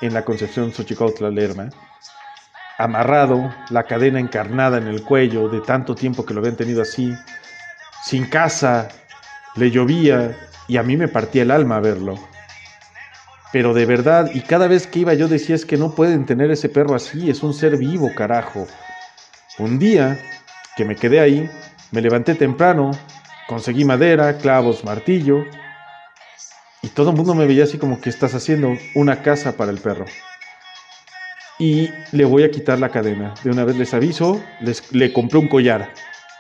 en 0.03 0.13
la 0.13 0.23
Concepción 0.23 0.71
Xochicautla 0.71 1.31
Lerma, 1.31 1.71
amarrado, 2.77 3.55
la 3.71 3.85
cadena 3.85 4.21
encarnada 4.21 4.77
en 4.77 4.87
el 4.87 5.03
cuello 5.03 5.49
de 5.49 5.63
tanto 5.63 5.95
tiempo 5.95 6.27
que 6.27 6.35
lo 6.35 6.41
habían 6.41 6.57
tenido 6.57 6.83
así, 6.83 7.15
sin 8.05 8.27
casa, 8.27 8.89
le 9.57 9.71
llovía 9.71 10.37
y 10.69 10.77
a 10.77 10.83
mí 10.83 10.99
me 10.99 11.09
partía 11.09 11.41
el 11.41 11.51
alma 11.51 11.81
verlo. 11.81 12.17
Pero 13.51 13.73
de 13.73 13.87
verdad, 13.87 14.31
y 14.35 14.43
cada 14.43 14.69
vez 14.69 14.87
que 14.87 14.99
iba 14.99 15.15
yo 15.15 15.27
decía 15.27 15.55
es 15.55 15.65
que 15.65 15.79
no 15.79 15.95
pueden 15.95 16.27
tener 16.27 16.51
ese 16.51 16.69
perro 16.69 16.95
así, 16.95 17.31
es 17.31 17.43
un 17.43 17.55
ser 17.55 17.79
vivo, 17.79 18.11
carajo. 18.15 18.67
Un 19.59 19.79
día 19.79 20.19
que 20.77 20.85
me 20.85 20.97
quedé 20.97 21.19
ahí, 21.21 21.51
me 21.93 22.03
levanté 22.03 22.35
temprano, 22.35 22.91
conseguí 23.49 23.87
madera, 23.87 24.37
clavos, 24.37 24.85
martillo, 24.85 25.47
y 26.83 26.89
todo 26.89 27.11
el 27.11 27.17
mundo 27.17 27.35
me 27.35 27.47
veía 27.47 27.65
así 27.65 27.79
como 27.79 28.01
que 28.01 28.09
estás 28.09 28.35
haciendo 28.35 28.73
una 28.95 29.23
casa 29.23 29.57
para 29.57 29.71
el 29.71 29.79
perro. 29.79 30.07
Y 31.59 31.91
le 32.13 32.25
voy 32.25 32.43
a 32.43 32.51
quitar 32.51 32.79
la 32.79 32.89
cadena. 32.89 33.35
De 33.45 33.51
una 33.51 33.65
vez 33.65 33.77
les 33.77 33.93
aviso, 33.93 34.41
les, 34.63 34.91
le 34.95 35.13
compré 35.13 35.39
un 35.39 35.49
collar 35.49 35.93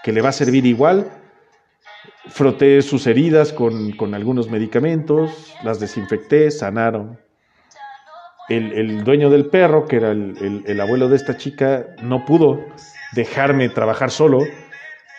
que 0.02 0.12
le 0.12 0.22
va 0.22 0.30
a 0.30 0.32
servir 0.32 0.64
igual. 0.64 1.12
Froté 2.28 2.80
sus 2.80 3.06
heridas 3.06 3.52
con, 3.52 4.14
algunos 4.14 4.48
medicamentos, 4.48 5.54
las 5.62 5.78
desinfecté, 5.78 6.50
sanaron. 6.50 7.20
El, 8.48 9.04
dueño 9.04 9.30
del 9.30 9.46
perro, 9.46 9.86
que 9.86 9.96
era 9.96 10.10
el, 10.10 10.64
el 10.66 10.80
abuelo 10.80 11.08
de 11.08 11.16
esta 11.16 11.36
chica, 11.36 11.86
no 12.02 12.24
pudo 12.24 12.64
dejarme 13.12 13.68
trabajar 13.68 14.10
solo. 14.10 14.38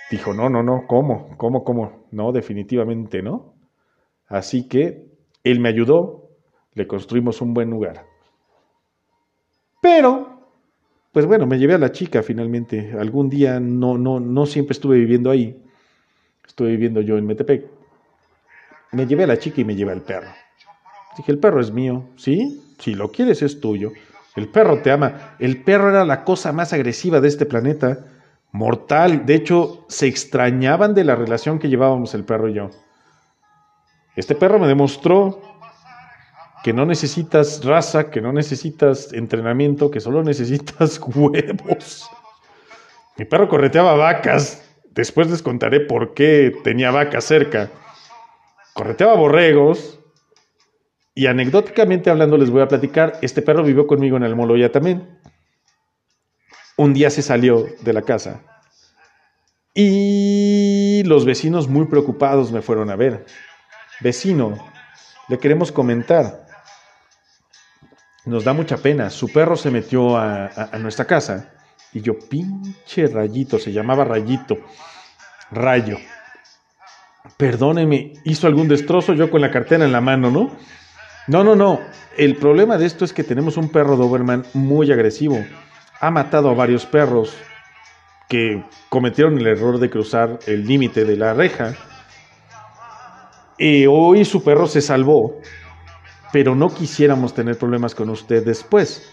Dijo, 0.09 0.33
no, 0.33 0.49
no, 0.49 0.63
no, 0.63 0.85
¿cómo? 0.87 1.37
¿Cómo, 1.37 1.63
cómo? 1.63 2.07
No, 2.11 2.31
definitivamente 2.31 3.21
no. 3.21 3.55
Así 4.27 4.67
que 4.67 5.10
él 5.43 5.59
me 5.59 5.69
ayudó, 5.69 6.29
le 6.73 6.87
construimos 6.87 7.41
un 7.41 7.53
buen 7.53 7.69
lugar. 7.69 8.05
Pero, 9.81 10.47
pues 11.11 11.25
bueno, 11.25 11.47
me 11.47 11.57
llevé 11.57 11.73
a 11.73 11.79
la 11.79 11.91
chica 11.91 12.23
finalmente. 12.23 12.93
Algún 12.97 13.29
día 13.29 13.59
no, 13.59 13.97
no, 13.97 14.19
no 14.19 14.45
siempre 14.45 14.73
estuve 14.73 14.97
viviendo 14.97 15.31
ahí. 15.31 15.61
Estuve 16.45 16.69
viviendo 16.69 17.01
yo 17.01 17.17
en 17.17 17.25
Metepec. 17.25 17.65
Me 18.91 19.07
llevé 19.07 19.23
a 19.23 19.27
la 19.27 19.37
chica 19.37 19.61
y 19.61 19.65
me 19.65 19.75
llevé 19.75 19.91
al 19.91 20.01
perro. 20.01 20.29
Dije, 21.17 21.31
el 21.31 21.39
perro 21.39 21.59
es 21.59 21.71
mío, 21.71 22.05
¿sí? 22.15 22.61
Si 22.77 22.93
lo 22.93 23.11
quieres 23.11 23.41
es 23.41 23.59
tuyo. 23.59 23.91
El 24.35 24.47
perro 24.47 24.81
te 24.81 24.91
ama. 24.91 25.35
El 25.39 25.63
perro 25.63 25.89
era 25.89 26.05
la 26.05 26.23
cosa 26.23 26.51
más 26.53 26.73
agresiva 26.73 27.19
de 27.19 27.27
este 27.27 27.45
planeta. 27.45 28.05
Mortal. 28.51 29.25
De 29.25 29.35
hecho, 29.35 29.85
se 29.87 30.07
extrañaban 30.07 30.93
de 30.93 31.03
la 31.03 31.15
relación 31.15 31.59
que 31.59 31.69
llevábamos 31.69 32.13
el 32.13 32.23
perro 32.23 32.49
y 32.49 32.53
yo. 32.53 32.69
Este 34.15 34.35
perro 34.35 34.59
me 34.59 34.67
demostró 34.67 35.41
que 36.63 36.73
no 36.73 36.85
necesitas 36.85 37.63
raza, 37.63 38.09
que 38.11 38.21
no 38.21 38.33
necesitas 38.33 39.13
entrenamiento, 39.13 39.89
que 39.89 39.99
solo 39.99 40.23
necesitas 40.23 40.99
huevos. 41.15 42.09
Mi 43.17 43.25
perro 43.25 43.47
correteaba 43.49 43.95
vacas. 43.95 44.67
Después 44.91 45.29
les 45.29 45.41
contaré 45.41 45.79
por 45.79 46.13
qué 46.13 46.53
tenía 46.63 46.91
vacas 46.91 47.23
cerca. 47.23 47.69
Correteaba 48.73 49.15
borregos. 49.15 49.99
Y 51.13 51.27
anecdóticamente 51.27 52.09
hablando 52.09 52.37
les 52.37 52.49
voy 52.49 52.61
a 52.61 52.67
platicar, 52.67 53.17
este 53.21 53.41
perro 53.41 53.63
vivió 53.63 53.85
conmigo 53.85 54.17
en 54.17 54.23
el 54.23 54.35
Moloya 54.35 54.71
también. 54.71 55.19
Un 56.77 56.93
día 56.93 57.09
se 57.09 57.21
salió 57.21 57.65
de 57.81 57.93
la 57.93 58.01
casa. 58.01 58.43
Y 59.73 61.03
los 61.05 61.25
vecinos 61.25 61.67
muy 61.67 61.85
preocupados 61.85 62.51
me 62.51 62.61
fueron 62.61 62.89
a 62.89 62.95
ver. 62.95 63.25
Vecino, 64.01 64.57
le 65.29 65.37
queremos 65.37 65.71
comentar. 65.71 66.45
Nos 68.25 68.43
da 68.43 68.53
mucha 68.53 68.77
pena. 68.77 69.09
Su 69.09 69.31
perro 69.31 69.55
se 69.55 69.71
metió 69.71 70.17
a, 70.17 70.69
nuestra 70.79 71.05
casa. 71.05 71.53
Y 71.93 72.01
yo, 72.01 72.17
pinche 72.17 73.07
rayito, 73.07 73.59
se 73.59 73.71
llamaba 73.71 74.03
rayito. 74.03 74.57
Rayo. 75.51 75.97
Perdóneme, 77.37 78.13
hizo 78.23 78.47
algún 78.47 78.67
destrozo 78.67 79.13
yo 79.13 79.29
con 79.29 79.41
la 79.41 79.51
cartera 79.51 79.85
en 79.85 79.91
la 79.91 80.01
mano, 80.01 80.31
¿no? 80.31 80.51
No, 81.27 81.43
no, 81.43 81.55
no. 81.55 81.79
El 82.17 82.35
problema 82.35 82.77
de 82.77 82.85
esto 82.85 83.05
es 83.05 83.13
que 83.13 83.23
tenemos 83.23 83.57
un 83.57 83.69
perro 83.69 83.95
Doberman 83.95 84.45
muy 84.53 84.91
agresivo. 84.91 85.43
Ha 85.99 86.11
matado 86.11 86.49
a 86.49 86.55
varios 86.55 86.85
perros 86.85 87.35
que 88.27 88.63
cometieron 88.89 89.37
el 89.37 89.47
error 89.47 89.79
de 89.79 89.89
cruzar 89.89 90.39
el 90.47 90.65
límite 90.65 91.05
de 91.05 91.17
la 91.17 91.33
reja 91.33 91.75
y 93.61 93.85
hoy 93.85 94.25
su 94.25 94.43
perro 94.43 94.65
se 94.65 94.81
salvó, 94.81 95.39
pero 96.33 96.55
no 96.55 96.73
quisiéramos 96.73 97.35
tener 97.35 97.59
problemas 97.59 97.93
con 97.93 98.09
usted 98.09 98.43
después. 98.43 99.07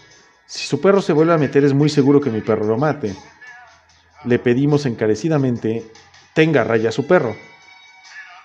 Si 0.47 0.65
su 0.65 0.81
perro 0.81 1.03
se 1.03 1.13
vuelve 1.13 1.33
a 1.33 1.37
meter, 1.37 1.63
es 1.63 1.73
muy 1.75 1.87
seguro 1.87 2.19
que 2.19 2.31
mi 2.31 2.41
perro 2.41 2.65
lo 2.65 2.75
mate. 2.75 3.15
Le 4.25 4.39
pedimos 4.39 4.87
encarecidamente, 4.87 5.85
tenga 6.33 6.63
raya 6.63 6.89
a 6.89 6.91
su 6.91 7.05
perro. 7.05 7.35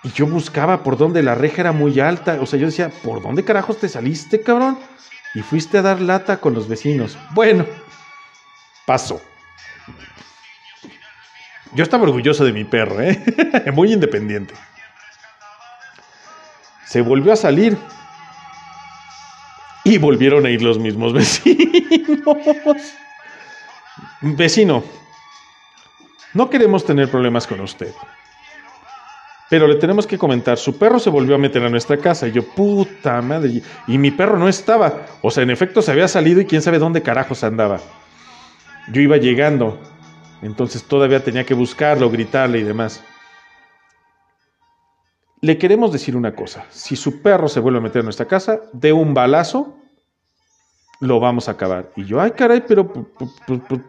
Y 0.03 0.11
yo 0.11 0.27
buscaba 0.27 0.83
por 0.83 0.95
dónde 0.95 1.23
la 1.23 1.33
reja 1.33 1.61
era 1.61 1.71
muy 1.71 1.99
alta. 1.99 2.37
O 2.39 2.45
sea, 2.45 2.59
yo 2.59 2.67
decía, 2.67 2.91
¿por 3.03 3.23
dónde 3.23 3.43
carajos 3.43 3.79
te 3.79 3.89
saliste, 3.89 4.41
cabrón? 4.41 4.77
Y 5.33 5.41
fuiste 5.41 5.79
a 5.79 5.81
dar 5.81 6.01
lata 6.01 6.37
con 6.37 6.53
los 6.53 6.67
vecinos. 6.67 7.17
Bueno, 7.33 7.65
paso. 8.85 9.19
Yo 11.73 11.83
estaba 11.83 12.03
orgulloso 12.03 12.45
de 12.45 12.53
mi 12.53 12.63
perro, 12.63 13.01
¿eh? 13.01 13.23
muy 13.73 13.91
independiente 13.91 14.53
se 16.85 17.01
volvió 17.01 17.33
a 17.33 17.35
salir. 17.35 17.77
Y 19.83 19.97
volvieron 19.99 20.45
a 20.45 20.49
ir 20.49 20.61
los 20.61 20.79
mismos 20.79 21.13
vecinos. 21.13 22.93
Vecino, 24.21 24.83
no 26.33 26.49
queremos 26.49 26.83
tener 26.85 27.09
problemas 27.09 27.45
con 27.45 27.61
usted. 27.61 27.93
Pero 29.49 29.67
le 29.67 29.75
tenemos 29.75 30.07
que 30.07 30.17
comentar, 30.17 30.57
su 30.57 30.77
perro 30.77 30.97
se 30.97 31.11
volvió 31.11 31.35
a 31.35 31.37
meter 31.37 31.63
a 31.63 31.69
nuestra 31.69 31.97
casa. 31.97 32.27
Y 32.27 32.31
yo, 32.31 32.43
puta 32.43 33.21
madre. 33.21 33.61
Y 33.87 33.97
mi 33.97 34.09
perro 34.09 34.39
no 34.39 34.49
estaba. 34.49 35.05
O 35.21 35.29
sea, 35.29 35.43
en 35.43 35.51
efecto 35.51 35.81
se 35.83 35.91
había 35.91 36.07
salido 36.07 36.41
y 36.41 36.45
quién 36.45 36.63
sabe 36.63 36.79
dónde 36.79 37.03
carajos 37.03 37.43
andaba. 37.43 37.79
Yo 38.91 39.01
iba 39.01 39.17
llegando. 39.17 39.79
Entonces 40.41 40.83
todavía 40.83 41.23
tenía 41.23 41.45
que 41.45 41.53
buscarlo, 41.53 42.09
gritarle 42.09 42.59
y 42.59 42.63
demás. 42.63 43.03
Le 45.41 45.57
queremos 45.57 45.91
decir 45.91 46.15
una 46.15 46.33
cosa, 46.33 46.65
si 46.69 46.95
su 46.95 47.21
perro 47.21 47.47
se 47.47 47.59
vuelve 47.59 47.79
a 47.79 47.81
meter 47.81 47.99
en 47.99 48.05
nuestra 48.05 48.25
casa, 48.25 48.61
de 48.73 48.93
un 48.93 49.13
balazo, 49.13 49.75
lo 50.99 51.19
vamos 51.19 51.47
a 51.47 51.51
acabar. 51.51 51.91
Y 51.95 52.05
yo, 52.05 52.21
ay 52.21 52.31
caray, 52.31 52.63
pero 52.67 52.91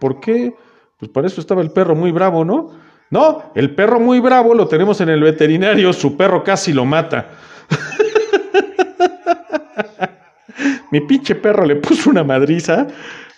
¿por 0.00 0.20
qué? 0.20 0.54
Pues 0.98 1.10
para 1.10 1.26
eso 1.26 1.40
estaba 1.40 1.62
el 1.62 1.70
perro 1.70 1.94
muy 1.94 2.10
bravo, 2.10 2.44
¿no? 2.44 2.70
No, 3.10 3.50
el 3.54 3.74
perro 3.74 4.00
muy 4.00 4.20
bravo 4.20 4.54
lo 4.54 4.66
tenemos 4.66 5.00
en 5.00 5.08
el 5.08 5.22
veterinario, 5.22 5.92
su 5.92 6.16
perro 6.16 6.42
casi 6.42 6.72
lo 6.72 6.84
mata. 6.84 7.28
Mi 10.90 11.00
pinche 11.00 11.36
perro 11.36 11.64
le 11.64 11.76
puso 11.76 12.10
una 12.10 12.24
madriza. 12.24 12.86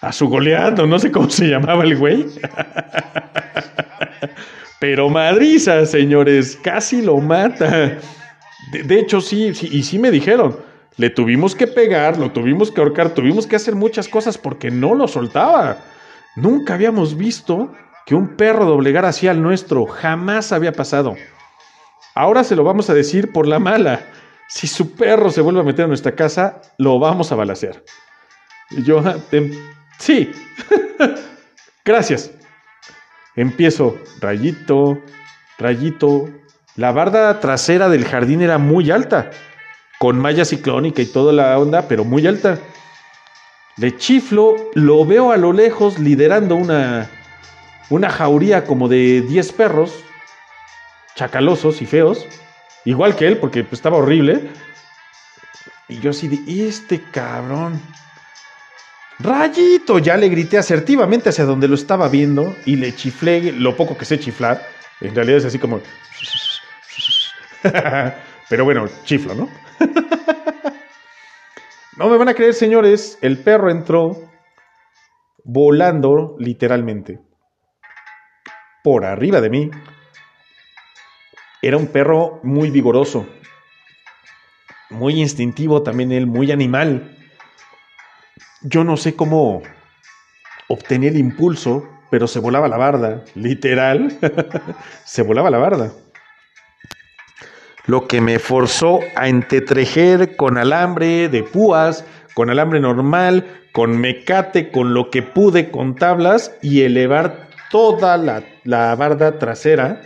a 0.00 0.12
su 0.12 0.28
goleado, 0.28 0.86
no 0.86 0.98
sé 0.98 1.10
cómo 1.10 1.28
se 1.28 1.48
llamaba 1.48 1.84
el 1.84 1.96
güey. 1.96 2.26
Pero 4.80 5.08
madriza, 5.08 5.84
señores, 5.86 6.58
casi 6.62 7.02
lo 7.02 7.18
mata. 7.18 7.98
De, 8.72 8.98
hecho, 8.98 9.20
sí, 9.20 9.54
sí, 9.54 9.68
y 9.72 9.82
sí 9.82 9.98
me 9.98 10.10
dijeron, 10.10 10.58
le 10.96 11.10
tuvimos 11.10 11.54
que 11.54 11.66
pegar, 11.66 12.18
lo 12.18 12.30
tuvimos 12.30 12.70
que 12.70 12.80
ahorcar, 12.80 13.10
tuvimos 13.10 13.46
que 13.46 13.56
hacer 13.56 13.74
muchas 13.74 14.08
cosas 14.08 14.38
porque 14.38 14.70
no 14.70 14.94
lo 14.94 15.08
soltaba. 15.08 15.78
Nunca 16.36 16.74
habíamos 16.74 17.16
visto 17.16 17.72
que 18.06 18.14
un 18.14 18.36
perro 18.36 18.64
doblegara 18.64 19.08
así 19.08 19.26
al 19.26 19.42
nuestro, 19.42 19.86
jamás 19.86 20.52
había 20.52 20.72
pasado. 20.72 21.16
Ahora 22.14 22.44
se 22.44 22.56
lo 22.56 22.64
vamos 22.64 22.88
a 22.90 22.94
decir 22.94 23.32
por 23.32 23.46
la 23.46 23.58
mala. 23.58 24.06
Si 24.48 24.66
su 24.66 24.94
perro 24.94 25.30
se 25.30 25.40
vuelve 25.40 25.60
a 25.60 25.64
meter 25.64 25.84
en 25.84 25.90
nuestra 25.90 26.12
casa, 26.14 26.62
lo 26.78 26.98
vamos 26.98 27.32
a 27.32 27.36
balasear. 27.36 27.82
Y 28.70 28.82
yo, 28.82 29.02
em, 29.32 29.52
sí, 29.98 30.30
gracias. 31.84 32.37
Empiezo, 33.38 33.96
rayito, 34.20 35.00
rayito. 35.58 36.28
La 36.74 36.90
barda 36.90 37.38
trasera 37.38 37.88
del 37.88 38.04
jardín 38.04 38.42
era 38.42 38.58
muy 38.58 38.90
alta, 38.90 39.30
con 40.00 40.18
malla 40.18 40.44
ciclónica 40.44 41.02
y 41.02 41.06
toda 41.06 41.32
la 41.32 41.56
onda, 41.56 41.86
pero 41.86 42.04
muy 42.04 42.26
alta. 42.26 42.58
Le 43.76 43.96
chiflo, 43.96 44.56
lo 44.74 45.06
veo 45.06 45.30
a 45.30 45.36
lo 45.36 45.52
lejos 45.52 46.00
liderando 46.00 46.56
una, 46.56 47.08
una 47.90 48.10
jauría 48.10 48.64
como 48.64 48.88
de 48.88 49.20
10 49.20 49.52
perros, 49.52 49.94
chacalosos 51.14 51.80
y 51.80 51.86
feos, 51.86 52.26
igual 52.84 53.14
que 53.14 53.28
él, 53.28 53.36
porque 53.36 53.62
pues, 53.62 53.74
estaba 53.74 53.98
horrible. 53.98 54.50
Y 55.86 56.00
yo 56.00 56.10
así 56.10 56.26
de, 56.26 56.66
este 56.68 57.00
cabrón. 57.12 57.80
Rayito, 59.20 59.98
ya 59.98 60.16
le 60.16 60.28
grité 60.28 60.58
asertivamente 60.58 61.30
hacia 61.30 61.44
donde 61.44 61.66
lo 61.66 61.74
estaba 61.74 62.08
viendo 62.08 62.54
y 62.64 62.76
le 62.76 62.94
chiflé 62.94 63.50
lo 63.52 63.76
poco 63.76 63.98
que 63.98 64.04
sé 64.04 64.20
chiflar. 64.20 64.64
En 65.00 65.14
realidad 65.14 65.38
es 65.38 65.44
así 65.46 65.58
como... 65.58 65.80
Pero 68.48 68.64
bueno, 68.64 68.86
chiflo, 69.04 69.34
¿no? 69.34 69.48
no 71.96 72.08
me 72.08 72.16
van 72.16 72.28
a 72.28 72.34
creer, 72.34 72.54
señores, 72.54 73.18
el 73.20 73.38
perro 73.38 73.70
entró 73.70 74.16
volando 75.44 76.36
literalmente 76.38 77.18
por 78.84 79.04
arriba 79.04 79.40
de 79.40 79.50
mí. 79.50 79.70
Era 81.60 81.76
un 81.76 81.88
perro 81.88 82.38
muy 82.44 82.70
vigoroso, 82.70 83.26
muy 84.90 85.20
instintivo 85.20 85.82
también 85.82 86.12
él, 86.12 86.28
muy 86.28 86.52
animal 86.52 87.17
yo 88.62 88.84
no 88.84 88.96
sé 88.96 89.14
cómo 89.14 89.62
obtenía 90.68 91.10
el 91.10 91.18
impulso, 91.18 91.88
pero 92.10 92.26
se 92.26 92.40
volaba 92.40 92.68
la 92.68 92.76
barda, 92.76 93.24
literal, 93.34 94.18
se 95.04 95.22
volaba 95.22 95.50
la 95.50 95.58
barda. 95.58 95.92
Lo 97.86 98.06
que 98.06 98.20
me 98.20 98.38
forzó 98.38 99.00
a 99.16 99.28
entretrejer 99.28 100.36
con 100.36 100.58
alambre 100.58 101.28
de 101.28 101.42
púas, 101.42 102.04
con 102.34 102.50
alambre 102.50 102.80
normal, 102.80 103.46
con 103.72 103.98
mecate, 103.98 104.70
con 104.70 104.92
lo 104.92 105.10
que 105.10 105.22
pude, 105.22 105.70
con 105.70 105.94
tablas 105.94 106.54
y 106.60 106.82
elevar 106.82 107.48
toda 107.70 108.16
la, 108.18 108.42
la 108.64 108.94
barda 108.94 109.38
trasera, 109.38 110.02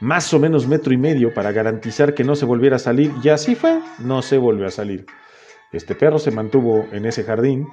más 0.00 0.32
o 0.34 0.38
menos 0.38 0.68
metro 0.68 0.92
y 0.92 0.98
medio, 0.98 1.34
para 1.34 1.50
garantizar 1.50 2.14
que 2.14 2.24
no 2.24 2.36
se 2.36 2.44
volviera 2.44 2.76
a 2.76 2.80
salir. 2.80 3.12
Y 3.22 3.28
así 3.28 3.54
fue, 3.56 3.80
no 3.98 4.22
se 4.22 4.38
volvió 4.38 4.66
a 4.66 4.70
salir. 4.70 5.06
Este 5.76 5.94
perro 5.94 6.18
se 6.18 6.30
mantuvo 6.30 6.86
en 6.92 7.06
ese 7.06 7.24
jardín. 7.24 7.66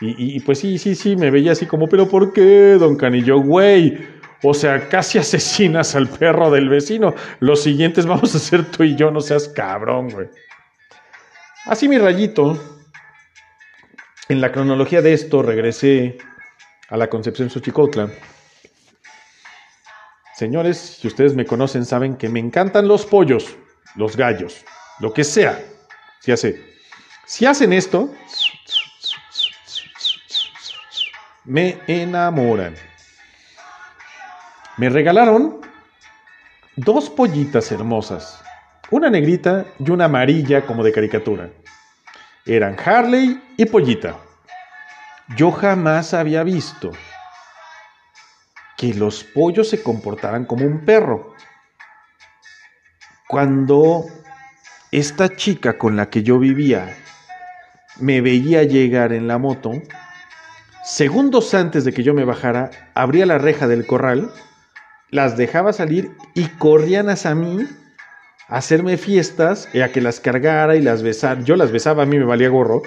Y, 0.00 0.40
pues 0.40 0.58
sí, 0.58 0.78
sí, 0.78 0.96
sí, 0.96 1.14
me 1.14 1.30
veía 1.30 1.52
así 1.52 1.66
como, 1.66 1.86
pero 1.86 2.08
¿por 2.08 2.32
qué, 2.32 2.76
don 2.78 2.96
Canillo? 2.96 3.40
Güey, 3.40 3.98
o 4.42 4.52
sea, 4.52 4.88
casi 4.88 5.18
asesinas 5.18 5.94
al 5.94 6.08
perro 6.08 6.50
del 6.50 6.68
vecino. 6.68 7.14
Los 7.38 7.62
siguientes 7.62 8.06
vamos 8.06 8.34
a 8.34 8.40
ser 8.40 8.64
tú 8.64 8.82
y 8.82 8.96
yo, 8.96 9.12
no 9.12 9.20
seas 9.20 9.48
cabrón, 9.48 10.08
güey. 10.08 10.26
Así 11.66 11.88
mi 11.88 11.98
rayito. 11.98 12.58
En 14.28 14.40
la 14.40 14.50
cronología 14.50 15.02
de 15.02 15.12
esto 15.12 15.42
regresé 15.42 16.18
a 16.88 16.96
la 16.96 17.08
Concepción 17.08 17.48
Xochicotla. 17.48 18.10
Señores, 20.34 20.78
si 20.78 21.06
ustedes 21.06 21.36
me 21.36 21.44
conocen, 21.44 21.84
saben 21.84 22.16
que 22.16 22.28
me 22.28 22.40
encantan 22.40 22.88
los 22.88 23.06
pollos, 23.06 23.56
los 23.94 24.16
gallos, 24.16 24.64
lo 24.98 25.12
que 25.12 25.22
sea. 25.22 25.60
Si 26.18 26.32
hace 26.32 26.71
si 27.26 27.46
hacen 27.46 27.72
esto, 27.72 28.10
me 31.44 31.78
enamoran. 31.86 32.74
Me 34.76 34.88
regalaron 34.88 35.60
dos 36.76 37.10
pollitas 37.10 37.70
hermosas, 37.72 38.42
una 38.90 39.10
negrita 39.10 39.66
y 39.78 39.90
una 39.90 40.06
amarilla 40.06 40.66
como 40.66 40.82
de 40.82 40.92
caricatura. 40.92 41.50
Eran 42.46 42.76
Harley 42.84 43.40
y 43.56 43.66
Pollita. 43.66 44.16
Yo 45.36 45.52
jamás 45.52 46.14
había 46.14 46.42
visto 46.42 46.90
que 48.76 48.94
los 48.94 49.22
pollos 49.22 49.68
se 49.68 49.82
comportaran 49.82 50.44
como 50.44 50.66
un 50.66 50.84
perro. 50.84 51.34
Cuando 53.28 54.04
esta 54.90 55.36
chica 55.36 55.78
con 55.78 55.96
la 55.96 56.10
que 56.10 56.22
yo 56.22 56.38
vivía 56.38 56.98
me 57.98 58.20
veía 58.20 58.62
llegar 58.62 59.12
en 59.12 59.28
la 59.28 59.38
moto, 59.38 59.72
segundos 60.84 61.54
antes 61.54 61.84
de 61.84 61.92
que 61.92 62.02
yo 62.02 62.14
me 62.14 62.24
bajara, 62.24 62.70
abría 62.94 63.26
la 63.26 63.38
reja 63.38 63.68
del 63.68 63.86
corral, 63.86 64.30
las 65.10 65.36
dejaba 65.36 65.72
salir 65.72 66.10
y 66.34 66.46
corrían 66.46 67.08
hacia 67.08 67.34
mí 67.34 67.66
a 68.48 68.56
hacerme 68.56 68.96
fiestas 68.96 69.68
y 69.72 69.80
a 69.80 69.92
que 69.92 70.00
las 70.00 70.20
cargara 70.20 70.76
y 70.76 70.82
las 70.82 71.02
besara. 71.02 71.40
Yo 71.42 71.56
las 71.56 71.70
besaba, 71.70 72.02
a 72.02 72.06
mí 72.06 72.18
me 72.18 72.24
valía 72.24 72.48
gorro, 72.48 72.82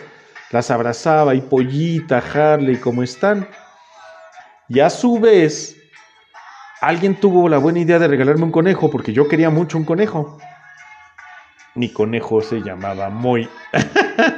las 0.51 0.71
abrazaba 0.71 1.35
y 1.35 1.41
pollita, 1.41 2.17
Harley, 2.17 2.77
¿cómo 2.77 3.03
están? 3.03 3.47
Y 4.67 4.79
a 4.79 4.89
su 4.89 5.19
vez, 5.19 5.77
alguien 6.81 7.15
tuvo 7.19 7.47
la 7.47 7.59
buena 7.59 7.79
idea 7.79 7.99
de 7.99 8.07
regalarme 8.07 8.43
un 8.43 8.51
conejo 8.51 8.89
porque 8.89 9.13
yo 9.13 9.27
quería 9.27 9.51
mucho 9.51 9.77
un 9.77 9.85
conejo. 9.85 10.39
Mi 11.75 11.91
conejo 11.91 12.41
se 12.41 12.61
llamaba 12.61 13.09
Moy. 13.09 13.47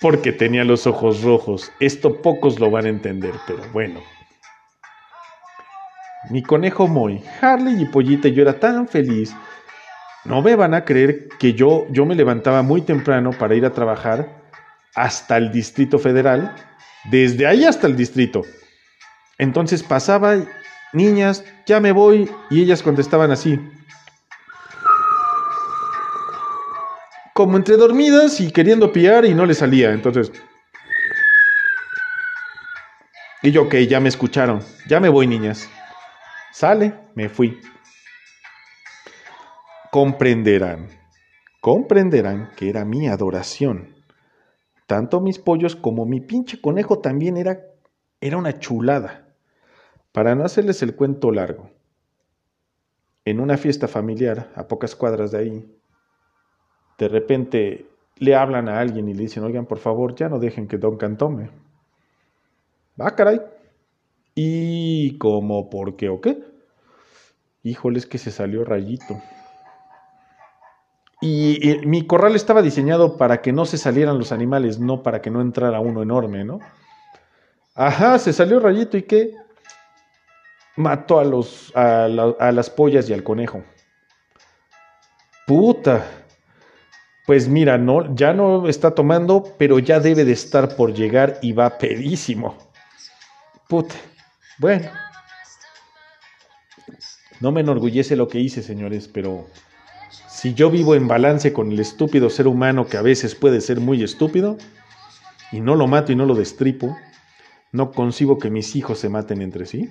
Porque 0.00 0.32
tenía 0.32 0.64
los 0.64 0.86
ojos 0.86 1.22
rojos. 1.22 1.72
Esto 1.80 2.20
pocos 2.20 2.58
lo 2.58 2.70
van 2.70 2.86
a 2.86 2.90
entender, 2.90 3.32
pero 3.46 3.62
bueno. 3.72 4.00
Mi 6.30 6.42
conejo 6.42 6.86
Moy, 6.86 7.22
Harley 7.40 7.82
y 7.82 7.86
Pollita, 7.86 8.28
yo 8.28 8.42
era 8.42 8.58
tan 8.58 8.86
feliz. 8.88 9.34
No 10.24 10.40
me 10.40 10.54
van 10.54 10.74
a 10.74 10.84
creer 10.84 11.28
que 11.38 11.54
yo, 11.54 11.86
yo 11.90 12.06
me 12.06 12.14
levantaba 12.14 12.62
muy 12.62 12.82
temprano 12.82 13.30
para 13.30 13.54
ir 13.54 13.64
a 13.64 13.72
trabajar 13.72 14.42
hasta 14.94 15.36
el 15.36 15.50
Distrito 15.50 15.98
Federal, 15.98 16.54
desde 17.10 17.46
ahí 17.46 17.64
hasta 17.64 17.86
el 17.86 17.96
distrito. 17.96 18.42
Entonces 19.38 19.82
pasaba, 19.82 20.36
niñas, 20.92 21.44
ya 21.66 21.80
me 21.80 21.92
voy, 21.92 22.30
y 22.50 22.62
ellas 22.62 22.82
contestaban 22.82 23.30
así, 23.30 23.58
como 27.34 27.56
entre 27.56 27.76
dormidas 27.76 28.40
y 28.40 28.50
queriendo 28.52 28.92
pillar 28.92 29.24
y 29.24 29.34
no 29.34 29.46
le 29.46 29.54
salía. 29.54 29.92
Entonces. 29.92 30.32
Y 33.42 33.50
yo, 33.50 33.62
ok, 33.62 33.74
ya 33.88 34.00
me 34.00 34.08
escucharon. 34.08 34.60
Ya 34.88 35.00
me 35.00 35.08
voy, 35.08 35.26
niñas. 35.26 35.68
Sale, 36.52 36.94
me 37.14 37.28
fui. 37.28 37.58
Comprenderán, 39.90 40.88
comprenderán 41.60 42.50
que 42.56 42.70
era 42.70 42.84
mi 42.84 43.08
adoración. 43.08 43.94
Tanto 44.86 45.20
mis 45.20 45.38
pollos 45.38 45.76
como 45.76 46.06
mi 46.06 46.20
pinche 46.20 46.60
conejo 46.60 47.00
también 47.00 47.36
era, 47.36 47.60
era 48.20 48.36
una 48.36 48.58
chulada. 48.58 49.34
Para 50.12 50.34
no 50.34 50.44
hacerles 50.44 50.82
el 50.82 50.94
cuento 50.94 51.30
largo, 51.30 51.70
en 53.24 53.40
una 53.40 53.56
fiesta 53.56 53.88
familiar 53.88 54.52
a 54.54 54.68
pocas 54.68 54.94
cuadras 54.94 55.30
de 55.30 55.38
ahí, 55.38 55.81
de 57.02 57.08
repente 57.08 57.86
le 58.18 58.36
hablan 58.36 58.68
a 58.68 58.78
alguien 58.78 59.08
y 59.08 59.14
le 59.14 59.22
dicen, 59.22 59.42
oigan, 59.42 59.66
por 59.66 59.78
favor, 59.78 60.14
ya 60.14 60.28
no 60.28 60.38
dejen 60.38 60.68
que 60.68 60.78
Duncan 60.78 61.16
tome. 61.16 61.50
Ah, 62.96 63.16
caray. 63.16 63.40
¿Y 64.36 65.18
como 65.18 65.68
por 65.68 65.96
qué 65.96 66.08
o 66.08 66.20
qué? 66.20 66.38
Híjole, 67.64 67.98
es 67.98 68.06
que 68.06 68.18
se 68.18 68.30
salió 68.30 68.64
rayito. 68.64 69.20
Y, 71.20 71.80
mi 71.84 72.06
corral 72.06 72.36
estaba 72.36 72.62
diseñado 72.62 73.16
para 73.16 73.42
que 73.42 73.52
no 73.52 73.64
se 73.64 73.78
salieran 73.78 74.18
los 74.18 74.30
animales, 74.30 74.78
no 74.78 75.02
para 75.02 75.20
que 75.20 75.30
no 75.30 75.40
entrara 75.40 75.80
uno 75.80 76.02
enorme, 76.02 76.44
¿no? 76.44 76.60
Ajá, 77.74 78.16
se 78.20 78.32
salió 78.32 78.60
rayito 78.60 78.96
y 78.96 79.02
qué? 79.02 79.34
Mató 80.76 81.18
a, 81.18 81.24
los, 81.24 81.72
a 81.74 82.06
las 82.52 82.70
pollas 82.70 83.10
y 83.10 83.12
al 83.12 83.24
conejo. 83.24 83.64
Puta. 85.48 86.21
Pues 87.26 87.48
mira, 87.48 87.78
no, 87.78 88.14
ya 88.14 88.32
no 88.32 88.68
está 88.68 88.94
tomando, 88.94 89.54
pero 89.58 89.78
ya 89.78 90.00
debe 90.00 90.24
de 90.24 90.32
estar 90.32 90.74
por 90.74 90.92
llegar 90.92 91.38
y 91.40 91.52
va 91.52 91.78
pedísimo. 91.78 92.56
Puta. 93.68 93.94
Bueno. 94.58 94.90
No 97.40 97.52
me 97.52 97.60
enorgullece 97.60 98.16
lo 98.16 98.28
que 98.28 98.38
hice, 98.38 98.62
señores, 98.62 99.08
pero 99.08 99.46
si 100.28 100.54
yo 100.54 100.70
vivo 100.70 100.94
en 100.94 101.08
balance 101.08 101.52
con 101.52 101.72
el 101.72 101.80
estúpido 101.80 102.30
ser 102.30 102.46
humano 102.46 102.86
que 102.86 102.96
a 102.96 103.02
veces 103.02 103.34
puede 103.34 103.60
ser 103.60 103.80
muy 103.80 104.02
estúpido, 104.02 104.58
y 105.52 105.60
no 105.60 105.76
lo 105.76 105.86
mato 105.86 106.12
y 106.12 106.16
no 106.16 106.24
lo 106.24 106.34
destripo, 106.34 106.96
no 107.70 107.92
concibo 107.92 108.38
que 108.38 108.50
mis 108.50 108.74
hijos 108.74 108.98
se 108.98 109.08
maten 109.08 109.42
entre 109.42 109.66
sí. 109.66 109.90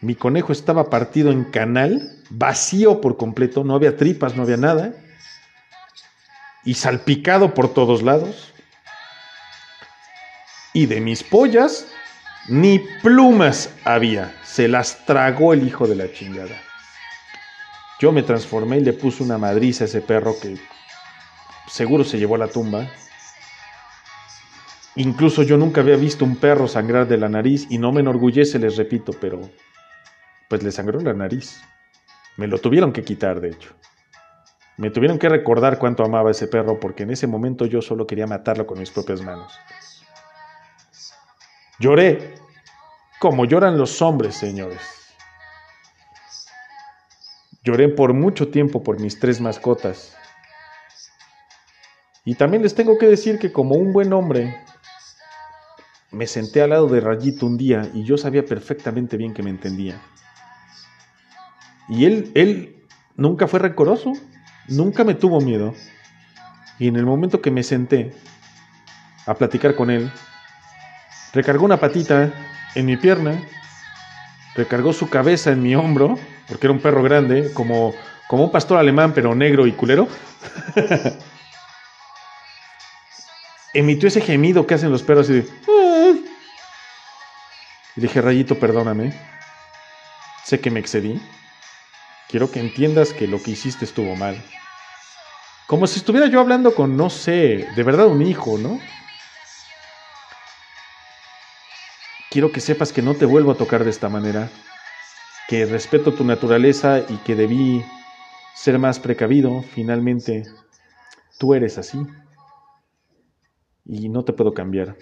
Mi 0.00 0.14
conejo 0.14 0.52
estaba 0.52 0.90
partido 0.90 1.30
en 1.30 1.44
canal, 1.44 2.10
vacío 2.30 3.00
por 3.00 3.16
completo, 3.16 3.62
no 3.62 3.74
había 3.74 3.96
tripas, 3.96 4.36
no 4.36 4.42
había 4.42 4.56
nada, 4.56 4.94
y 6.64 6.74
salpicado 6.74 7.54
por 7.54 7.72
todos 7.72 8.02
lados. 8.02 8.52
Y 10.72 10.86
de 10.86 11.00
mis 11.00 11.22
pollas, 11.22 11.86
ni 12.48 12.80
plumas 13.02 13.70
había, 13.84 14.34
se 14.42 14.68
las 14.68 15.04
tragó 15.04 15.52
el 15.52 15.66
hijo 15.66 15.86
de 15.86 15.96
la 15.96 16.12
chingada. 16.12 16.60
Yo 18.00 18.10
me 18.10 18.22
transformé 18.22 18.78
y 18.78 18.80
le 18.80 18.92
puse 18.92 19.22
una 19.22 19.38
madriza 19.38 19.84
a 19.84 19.86
ese 19.86 20.00
perro 20.00 20.34
que 20.40 20.58
seguro 21.68 22.04
se 22.04 22.18
llevó 22.18 22.34
a 22.34 22.38
la 22.38 22.48
tumba. 22.48 22.90
Incluso 24.96 25.42
yo 25.42 25.56
nunca 25.56 25.80
había 25.80 25.96
visto 25.96 26.24
un 26.24 26.36
perro 26.36 26.66
sangrar 26.68 27.06
de 27.06 27.16
la 27.16 27.28
nariz 27.28 27.66
y 27.70 27.78
no 27.78 27.92
me 27.92 28.00
enorgullece, 28.00 28.58
les 28.58 28.76
repito, 28.76 29.12
pero 29.20 29.40
pues 30.48 30.62
le 30.62 30.72
sangró 30.72 31.00
la 31.00 31.14
nariz. 31.14 31.62
Me 32.36 32.46
lo 32.46 32.58
tuvieron 32.58 32.92
que 32.92 33.04
quitar, 33.04 33.40
de 33.40 33.50
hecho. 33.50 33.74
Me 34.82 34.90
tuvieron 34.90 35.16
que 35.16 35.28
recordar 35.28 35.78
cuánto 35.78 36.02
amaba 36.02 36.32
ese 36.32 36.48
perro 36.48 36.80
porque 36.80 37.04
en 37.04 37.12
ese 37.12 37.28
momento 37.28 37.66
yo 37.66 37.80
solo 37.80 38.04
quería 38.04 38.26
matarlo 38.26 38.66
con 38.66 38.80
mis 38.80 38.90
propias 38.90 39.22
manos. 39.22 39.56
Lloré, 41.78 42.34
como 43.20 43.44
lloran 43.44 43.78
los 43.78 44.02
hombres, 44.02 44.34
señores. 44.34 44.80
Lloré 47.62 47.90
por 47.90 48.12
mucho 48.12 48.48
tiempo 48.48 48.82
por 48.82 48.98
mis 48.98 49.20
tres 49.20 49.40
mascotas. 49.40 50.16
Y 52.24 52.34
también 52.34 52.64
les 52.64 52.74
tengo 52.74 52.98
que 52.98 53.06
decir 53.06 53.38
que 53.38 53.52
como 53.52 53.76
un 53.76 53.92
buen 53.92 54.12
hombre, 54.12 54.52
me 56.10 56.26
senté 56.26 56.60
al 56.60 56.70
lado 56.70 56.88
de 56.88 57.00
Rayito 57.00 57.46
un 57.46 57.56
día 57.56 57.88
y 57.94 58.02
yo 58.02 58.18
sabía 58.18 58.44
perfectamente 58.44 59.16
bien 59.16 59.32
que 59.32 59.44
me 59.44 59.50
entendía. 59.50 60.02
Y 61.88 62.04
él, 62.04 62.32
él 62.34 62.84
nunca 63.14 63.46
fue 63.46 63.60
recoroso, 63.60 64.12
nunca 64.68 65.04
me 65.04 65.14
tuvo 65.14 65.40
miedo. 65.40 65.74
Y 66.78 66.88
en 66.88 66.96
el 66.96 67.06
momento 67.06 67.40
que 67.40 67.50
me 67.50 67.62
senté 67.62 68.12
a 69.26 69.34
platicar 69.34 69.74
con 69.74 69.90
él, 69.90 70.10
recargó 71.32 71.64
una 71.64 71.78
patita 71.78 72.32
en 72.74 72.86
mi 72.86 72.96
pierna, 72.96 73.40
recargó 74.54 74.92
su 74.92 75.08
cabeza 75.08 75.52
en 75.52 75.62
mi 75.62 75.74
hombro, 75.74 76.18
porque 76.48 76.66
era 76.66 76.72
un 76.72 76.80
perro 76.80 77.02
grande, 77.02 77.52
como, 77.52 77.94
como 78.28 78.44
un 78.44 78.50
pastor 78.50 78.78
alemán, 78.78 79.12
pero 79.14 79.34
negro 79.34 79.66
y 79.66 79.72
culero. 79.72 80.08
Emitió 83.74 84.08
ese 84.08 84.20
gemido 84.20 84.66
que 84.66 84.74
hacen 84.74 84.90
los 84.90 85.02
perros 85.02 85.30
y, 85.30 85.38
ah". 85.68 86.12
y 87.96 88.00
dije, 88.00 88.20
Rayito, 88.20 88.58
perdóname. 88.58 89.14
Sé 90.44 90.60
que 90.60 90.70
me 90.70 90.80
excedí. 90.80 91.20
Quiero 92.32 92.50
que 92.50 92.60
entiendas 92.60 93.12
que 93.12 93.26
lo 93.26 93.42
que 93.42 93.50
hiciste 93.50 93.84
estuvo 93.84 94.16
mal. 94.16 94.42
Como 95.66 95.86
si 95.86 95.98
estuviera 95.98 96.28
yo 96.28 96.40
hablando 96.40 96.74
con, 96.74 96.96
no 96.96 97.10
sé, 97.10 97.68
de 97.76 97.82
verdad 97.82 98.06
un 98.06 98.22
hijo, 98.22 98.56
¿no? 98.56 98.80
Quiero 102.30 102.50
que 102.50 102.60
sepas 102.60 102.90
que 102.90 103.02
no 103.02 103.14
te 103.14 103.26
vuelvo 103.26 103.52
a 103.52 103.56
tocar 103.58 103.84
de 103.84 103.90
esta 103.90 104.08
manera, 104.08 104.50
que 105.46 105.66
respeto 105.66 106.14
tu 106.14 106.24
naturaleza 106.24 107.00
y 107.06 107.18
que 107.18 107.34
debí 107.34 107.84
ser 108.54 108.78
más 108.78 108.98
precavido. 108.98 109.62
Finalmente, 109.74 110.44
tú 111.36 111.52
eres 111.52 111.76
así 111.76 111.98
y 113.84 114.08
no 114.08 114.24
te 114.24 114.32
puedo 114.32 114.54
cambiar. 114.54 114.96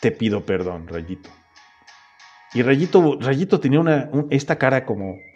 Te 0.00 0.12
pido 0.12 0.44
perdón, 0.44 0.86
Rayito. 0.86 1.30
Y 2.52 2.60
Rayito, 2.60 3.16
Rayito 3.18 3.58
tenía 3.58 3.80
una, 3.80 4.10
esta 4.28 4.58
cara 4.58 4.84
como 4.84 5.29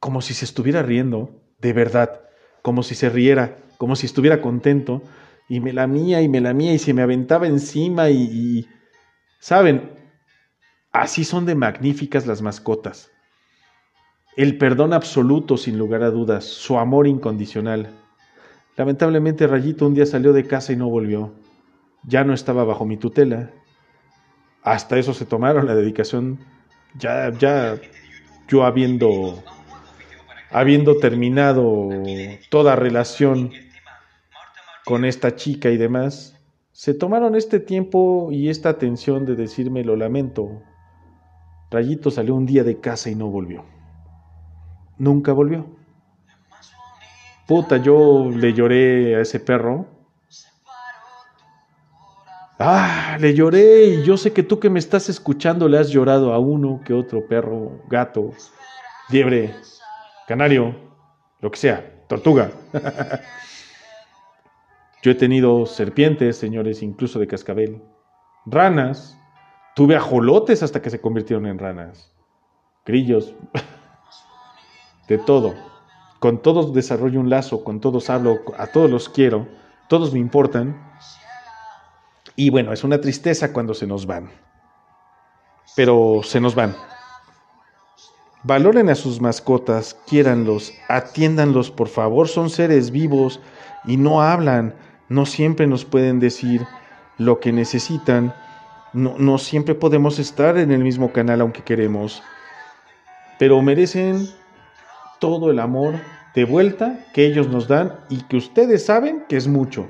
como 0.00 0.22
si 0.22 0.34
se 0.34 0.44
estuviera 0.44 0.82
riendo, 0.82 1.42
de 1.58 1.72
verdad, 1.72 2.20
como 2.62 2.82
si 2.82 2.94
se 2.94 3.08
riera, 3.08 3.58
como 3.78 3.96
si 3.96 4.06
estuviera 4.06 4.40
contento, 4.40 5.02
y 5.48 5.60
me 5.60 5.72
lamía 5.72 6.22
y 6.22 6.28
me 6.28 6.40
lamía 6.40 6.72
y 6.72 6.78
se 6.78 6.94
me 6.94 7.02
aventaba 7.02 7.46
encima 7.46 8.10
y 8.10 8.66
¿saben? 9.40 9.90
Así 10.92 11.24
son 11.24 11.44
de 11.44 11.54
magníficas 11.54 12.26
las 12.26 12.40
mascotas. 12.40 13.10
El 14.36 14.58
perdón 14.58 14.92
absoluto, 14.92 15.56
sin 15.56 15.78
lugar 15.78 16.02
a 16.02 16.10
dudas, 16.10 16.44
su 16.44 16.78
amor 16.78 17.06
incondicional. 17.06 17.90
Lamentablemente 18.76 19.46
Rayito 19.46 19.86
un 19.86 19.94
día 19.94 20.06
salió 20.06 20.32
de 20.32 20.46
casa 20.46 20.72
y 20.72 20.76
no 20.76 20.88
volvió. 20.88 21.34
Ya 22.04 22.24
no 22.24 22.32
estaba 22.34 22.64
bajo 22.64 22.84
mi 22.84 22.96
tutela. 22.96 23.50
Hasta 24.62 24.98
eso 24.98 25.14
se 25.14 25.26
tomaron 25.26 25.66
la 25.66 25.74
dedicación. 25.74 26.38
Ya, 26.98 27.30
ya 27.38 27.78
yo 28.48 28.64
habiendo, 28.64 29.42
habiendo 30.50 30.98
terminado 30.98 31.88
toda 32.50 32.76
relación 32.76 33.50
con 34.84 35.04
esta 35.04 35.34
chica 35.34 35.70
y 35.70 35.76
demás, 35.76 36.38
se 36.72 36.92
tomaron 36.92 37.36
este 37.36 37.60
tiempo 37.60 38.30
y 38.32 38.48
esta 38.48 38.68
atención 38.68 39.24
de 39.24 39.36
decirme 39.36 39.84
lo 39.84 39.96
lamento. 39.96 40.62
Rayito 41.70 42.10
salió 42.10 42.34
un 42.34 42.46
día 42.46 42.64
de 42.64 42.80
casa 42.80 43.10
y 43.10 43.14
no 43.14 43.28
volvió. 43.28 43.64
Nunca 44.98 45.32
volvió. 45.32 45.66
Puta, 47.46 47.76
yo 47.76 48.30
le 48.30 48.52
lloré 48.52 49.16
a 49.16 49.20
ese 49.20 49.40
perro. 49.40 49.86
Ah, 52.58 53.16
le 53.20 53.34
lloré 53.34 53.84
y 53.86 54.04
yo 54.04 54.16
sé 54.16 54.32
que 54.32 54.44
tú 54.44 54.60
que 54.60 54.70
me 54.70 54.78
estás 54.78 55.08
escuchando 55.08 55.68
le 55.68 55.78
has 55.78 55.90
llorado 55.90 56.32
a 56.32 56.38
uno 56.38 56.80
que 56.84 56.92
otro 56.94 57.26
perro, 57.26 57.80
gato, 57.88 58.30
liebre, 59.10 59.54
canario, 60.28 60.76
lo 61.40 61.50
que 61.50 61.58
sea, 61.58 62.06
tortuga. 62.08 62.50
Yo 65.02 65.10
he 65.10 65.14
tenido 65.14 65.66
serpientes, 65.66 66.38
señores, 66.38 66.82
incluso 66.82 67.18
de 67.18 67.26
cascabel, 67.26 67.82
ranas, 68.46 69.18
tuve 69.74 69.96
ajolotes 69.96 70.62
hasta 70.62 70.80
que 70.80 70.88
se 70.88 70.98
convirtieron 70.98 71.44
en 71.44 71.58
ranas, 71.58 72.14
grillos, 72.86 73.34
de 75.08 75.18
todo. 75.18 75.54
Con 76.20 76.40
todos 76.40 76.72
desarrollo 76.72 77.20
un 77.20 77.28
lazo, 77.28 77.64
con 77.64 77.80
todos 77.80 78.08
hablo, 78.08 78.40
a 78.56 78.68
todos 78.68 78.90
los 78.90 79.10
quiero, 79.10 79.46
todos 79.88 80.14
me 80.14 80.20
importan. 80.20 80.74
Y 82.36 82.50
bueno, 82.50 82.72
es 82.72 82.84
una 82.84 83.00
tristeza 83.00 83.52
cuando 83.52 83.74
se 83.74 83.86
nos 83.86 84.06
van. 84.06 84.30
Pero 85.76 86.20
se 86.22 86.40
nos 86.40 86.54
van. 86.54 86.74
Valoren 88.42 88.90
a 88.90 88.94
sus 88.94 89.20
mascotas, 89.20 89.96
quiéranlos, 90.06 90.74
atiéndanlos, 90.88 91.70
por 91.70 91.88
favor, 91.88 92.28
son 92.28 92.50
seres 92.50 92.90
vivos 92.90 93.40
y 93.86 93.96
no 93.96 94.20
hablan, 94.20 94.74
no 95.08 95.24
siempre 95.24 95.66
nos 95.66 95.86
pueden 95.86 96.20
decir 96.20 96.66
lo 97.16 97.40
que 97.40 97.52
necesitan, 97.52 98.34
no, 98.92 99.14
no 99.16 99.38
siempre 99.38 99.74
podemos 99.74 100.18
estar 100.18 100.58
en 100.58 100.72
el 100.72 100.84
mismo 100.84 101.10
canal 101.10 101.40
aunque 101.40 101.62
queremos, 101.62 102.22
pero 103.38 103.62
merecen 103.62 104.28
todo 105.20 105.50
el 105.50 105.58
amor 105.58 105.94
de 106.34 106.44
vuelta 106.44 106.98
que 107.14 107.24
ellos 107.24 107.48
nos 107.48 107.66
dan 107.66 107.94
y 108.10 108.22
que 108.24 108.36
ustedes 108.36 108.84
saben 108.84 109.24
que 109.26 109.38
es 109.38 109.48
mucho. 109.48 109.88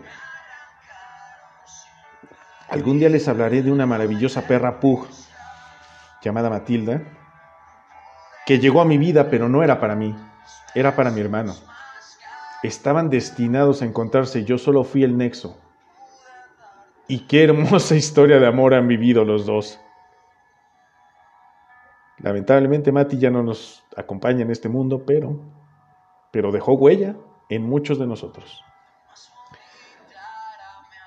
Algún 2.75 2.99
día 2.99 3.09
les 3.09 3.29
hablaré 3.29 3.63
de 3.63 3.71
una 3.71 3.87
maravillosa 3.87 4.49
perra 4.49 4.81
pug 4.81 5.07
llamada 6.21 6.51
Matilda, 6.51 7.05
que 8.47 8.59
llegó 8.59 8.81
a 8.81 8.85
mi 8.85 8.99
vida 8.99 9.31
pero 9.31 9.49
no 9.49 9.63
era 9.63 9.79
para 9.79 9.95
mí, 9.95 10.13
era 10.75 10.97
para 10.97 11.13
mi 11.13 11.21
hermano. 11.21 11.55
Estaban 12.65 13.11
destinados 13.11 13.81
a 13.81 13.85
encontrarse 13.85 14.45
yo 14.45 14.59
solo 14.59 14.83
fui 14.83 15.05
el 15.05 15.17
nexo. 15.17 15.57
Y 17.07 17.29
qué 17.29 17.45
hermosa 17.45 17.95
historia 17.95 18.41
de 18.41 18.49
amor 18.49 18.75
han 18.75 18.89
vivido 18.89 19.25
los 19.25 19.47
dos. 19.47 19.79
Lamentablemente 22.19 22.91
Mati 22.91 23.19
ya 23.19 23.31
no 23.31 23.45
nos 23.45 23.85
acompaña 23.97 24.43
en 24.43 24.51
este 24.51 24.69
mundo, 24.69 25.05
pero, 25.07 25.39
pero 26.33 26.51
dejó 26.51 26.73
huella 26.73 27.15
en 27.49 27.63
muchos 27.63 28.01
de 28.01 28.09
nosotros. 28.09 28.65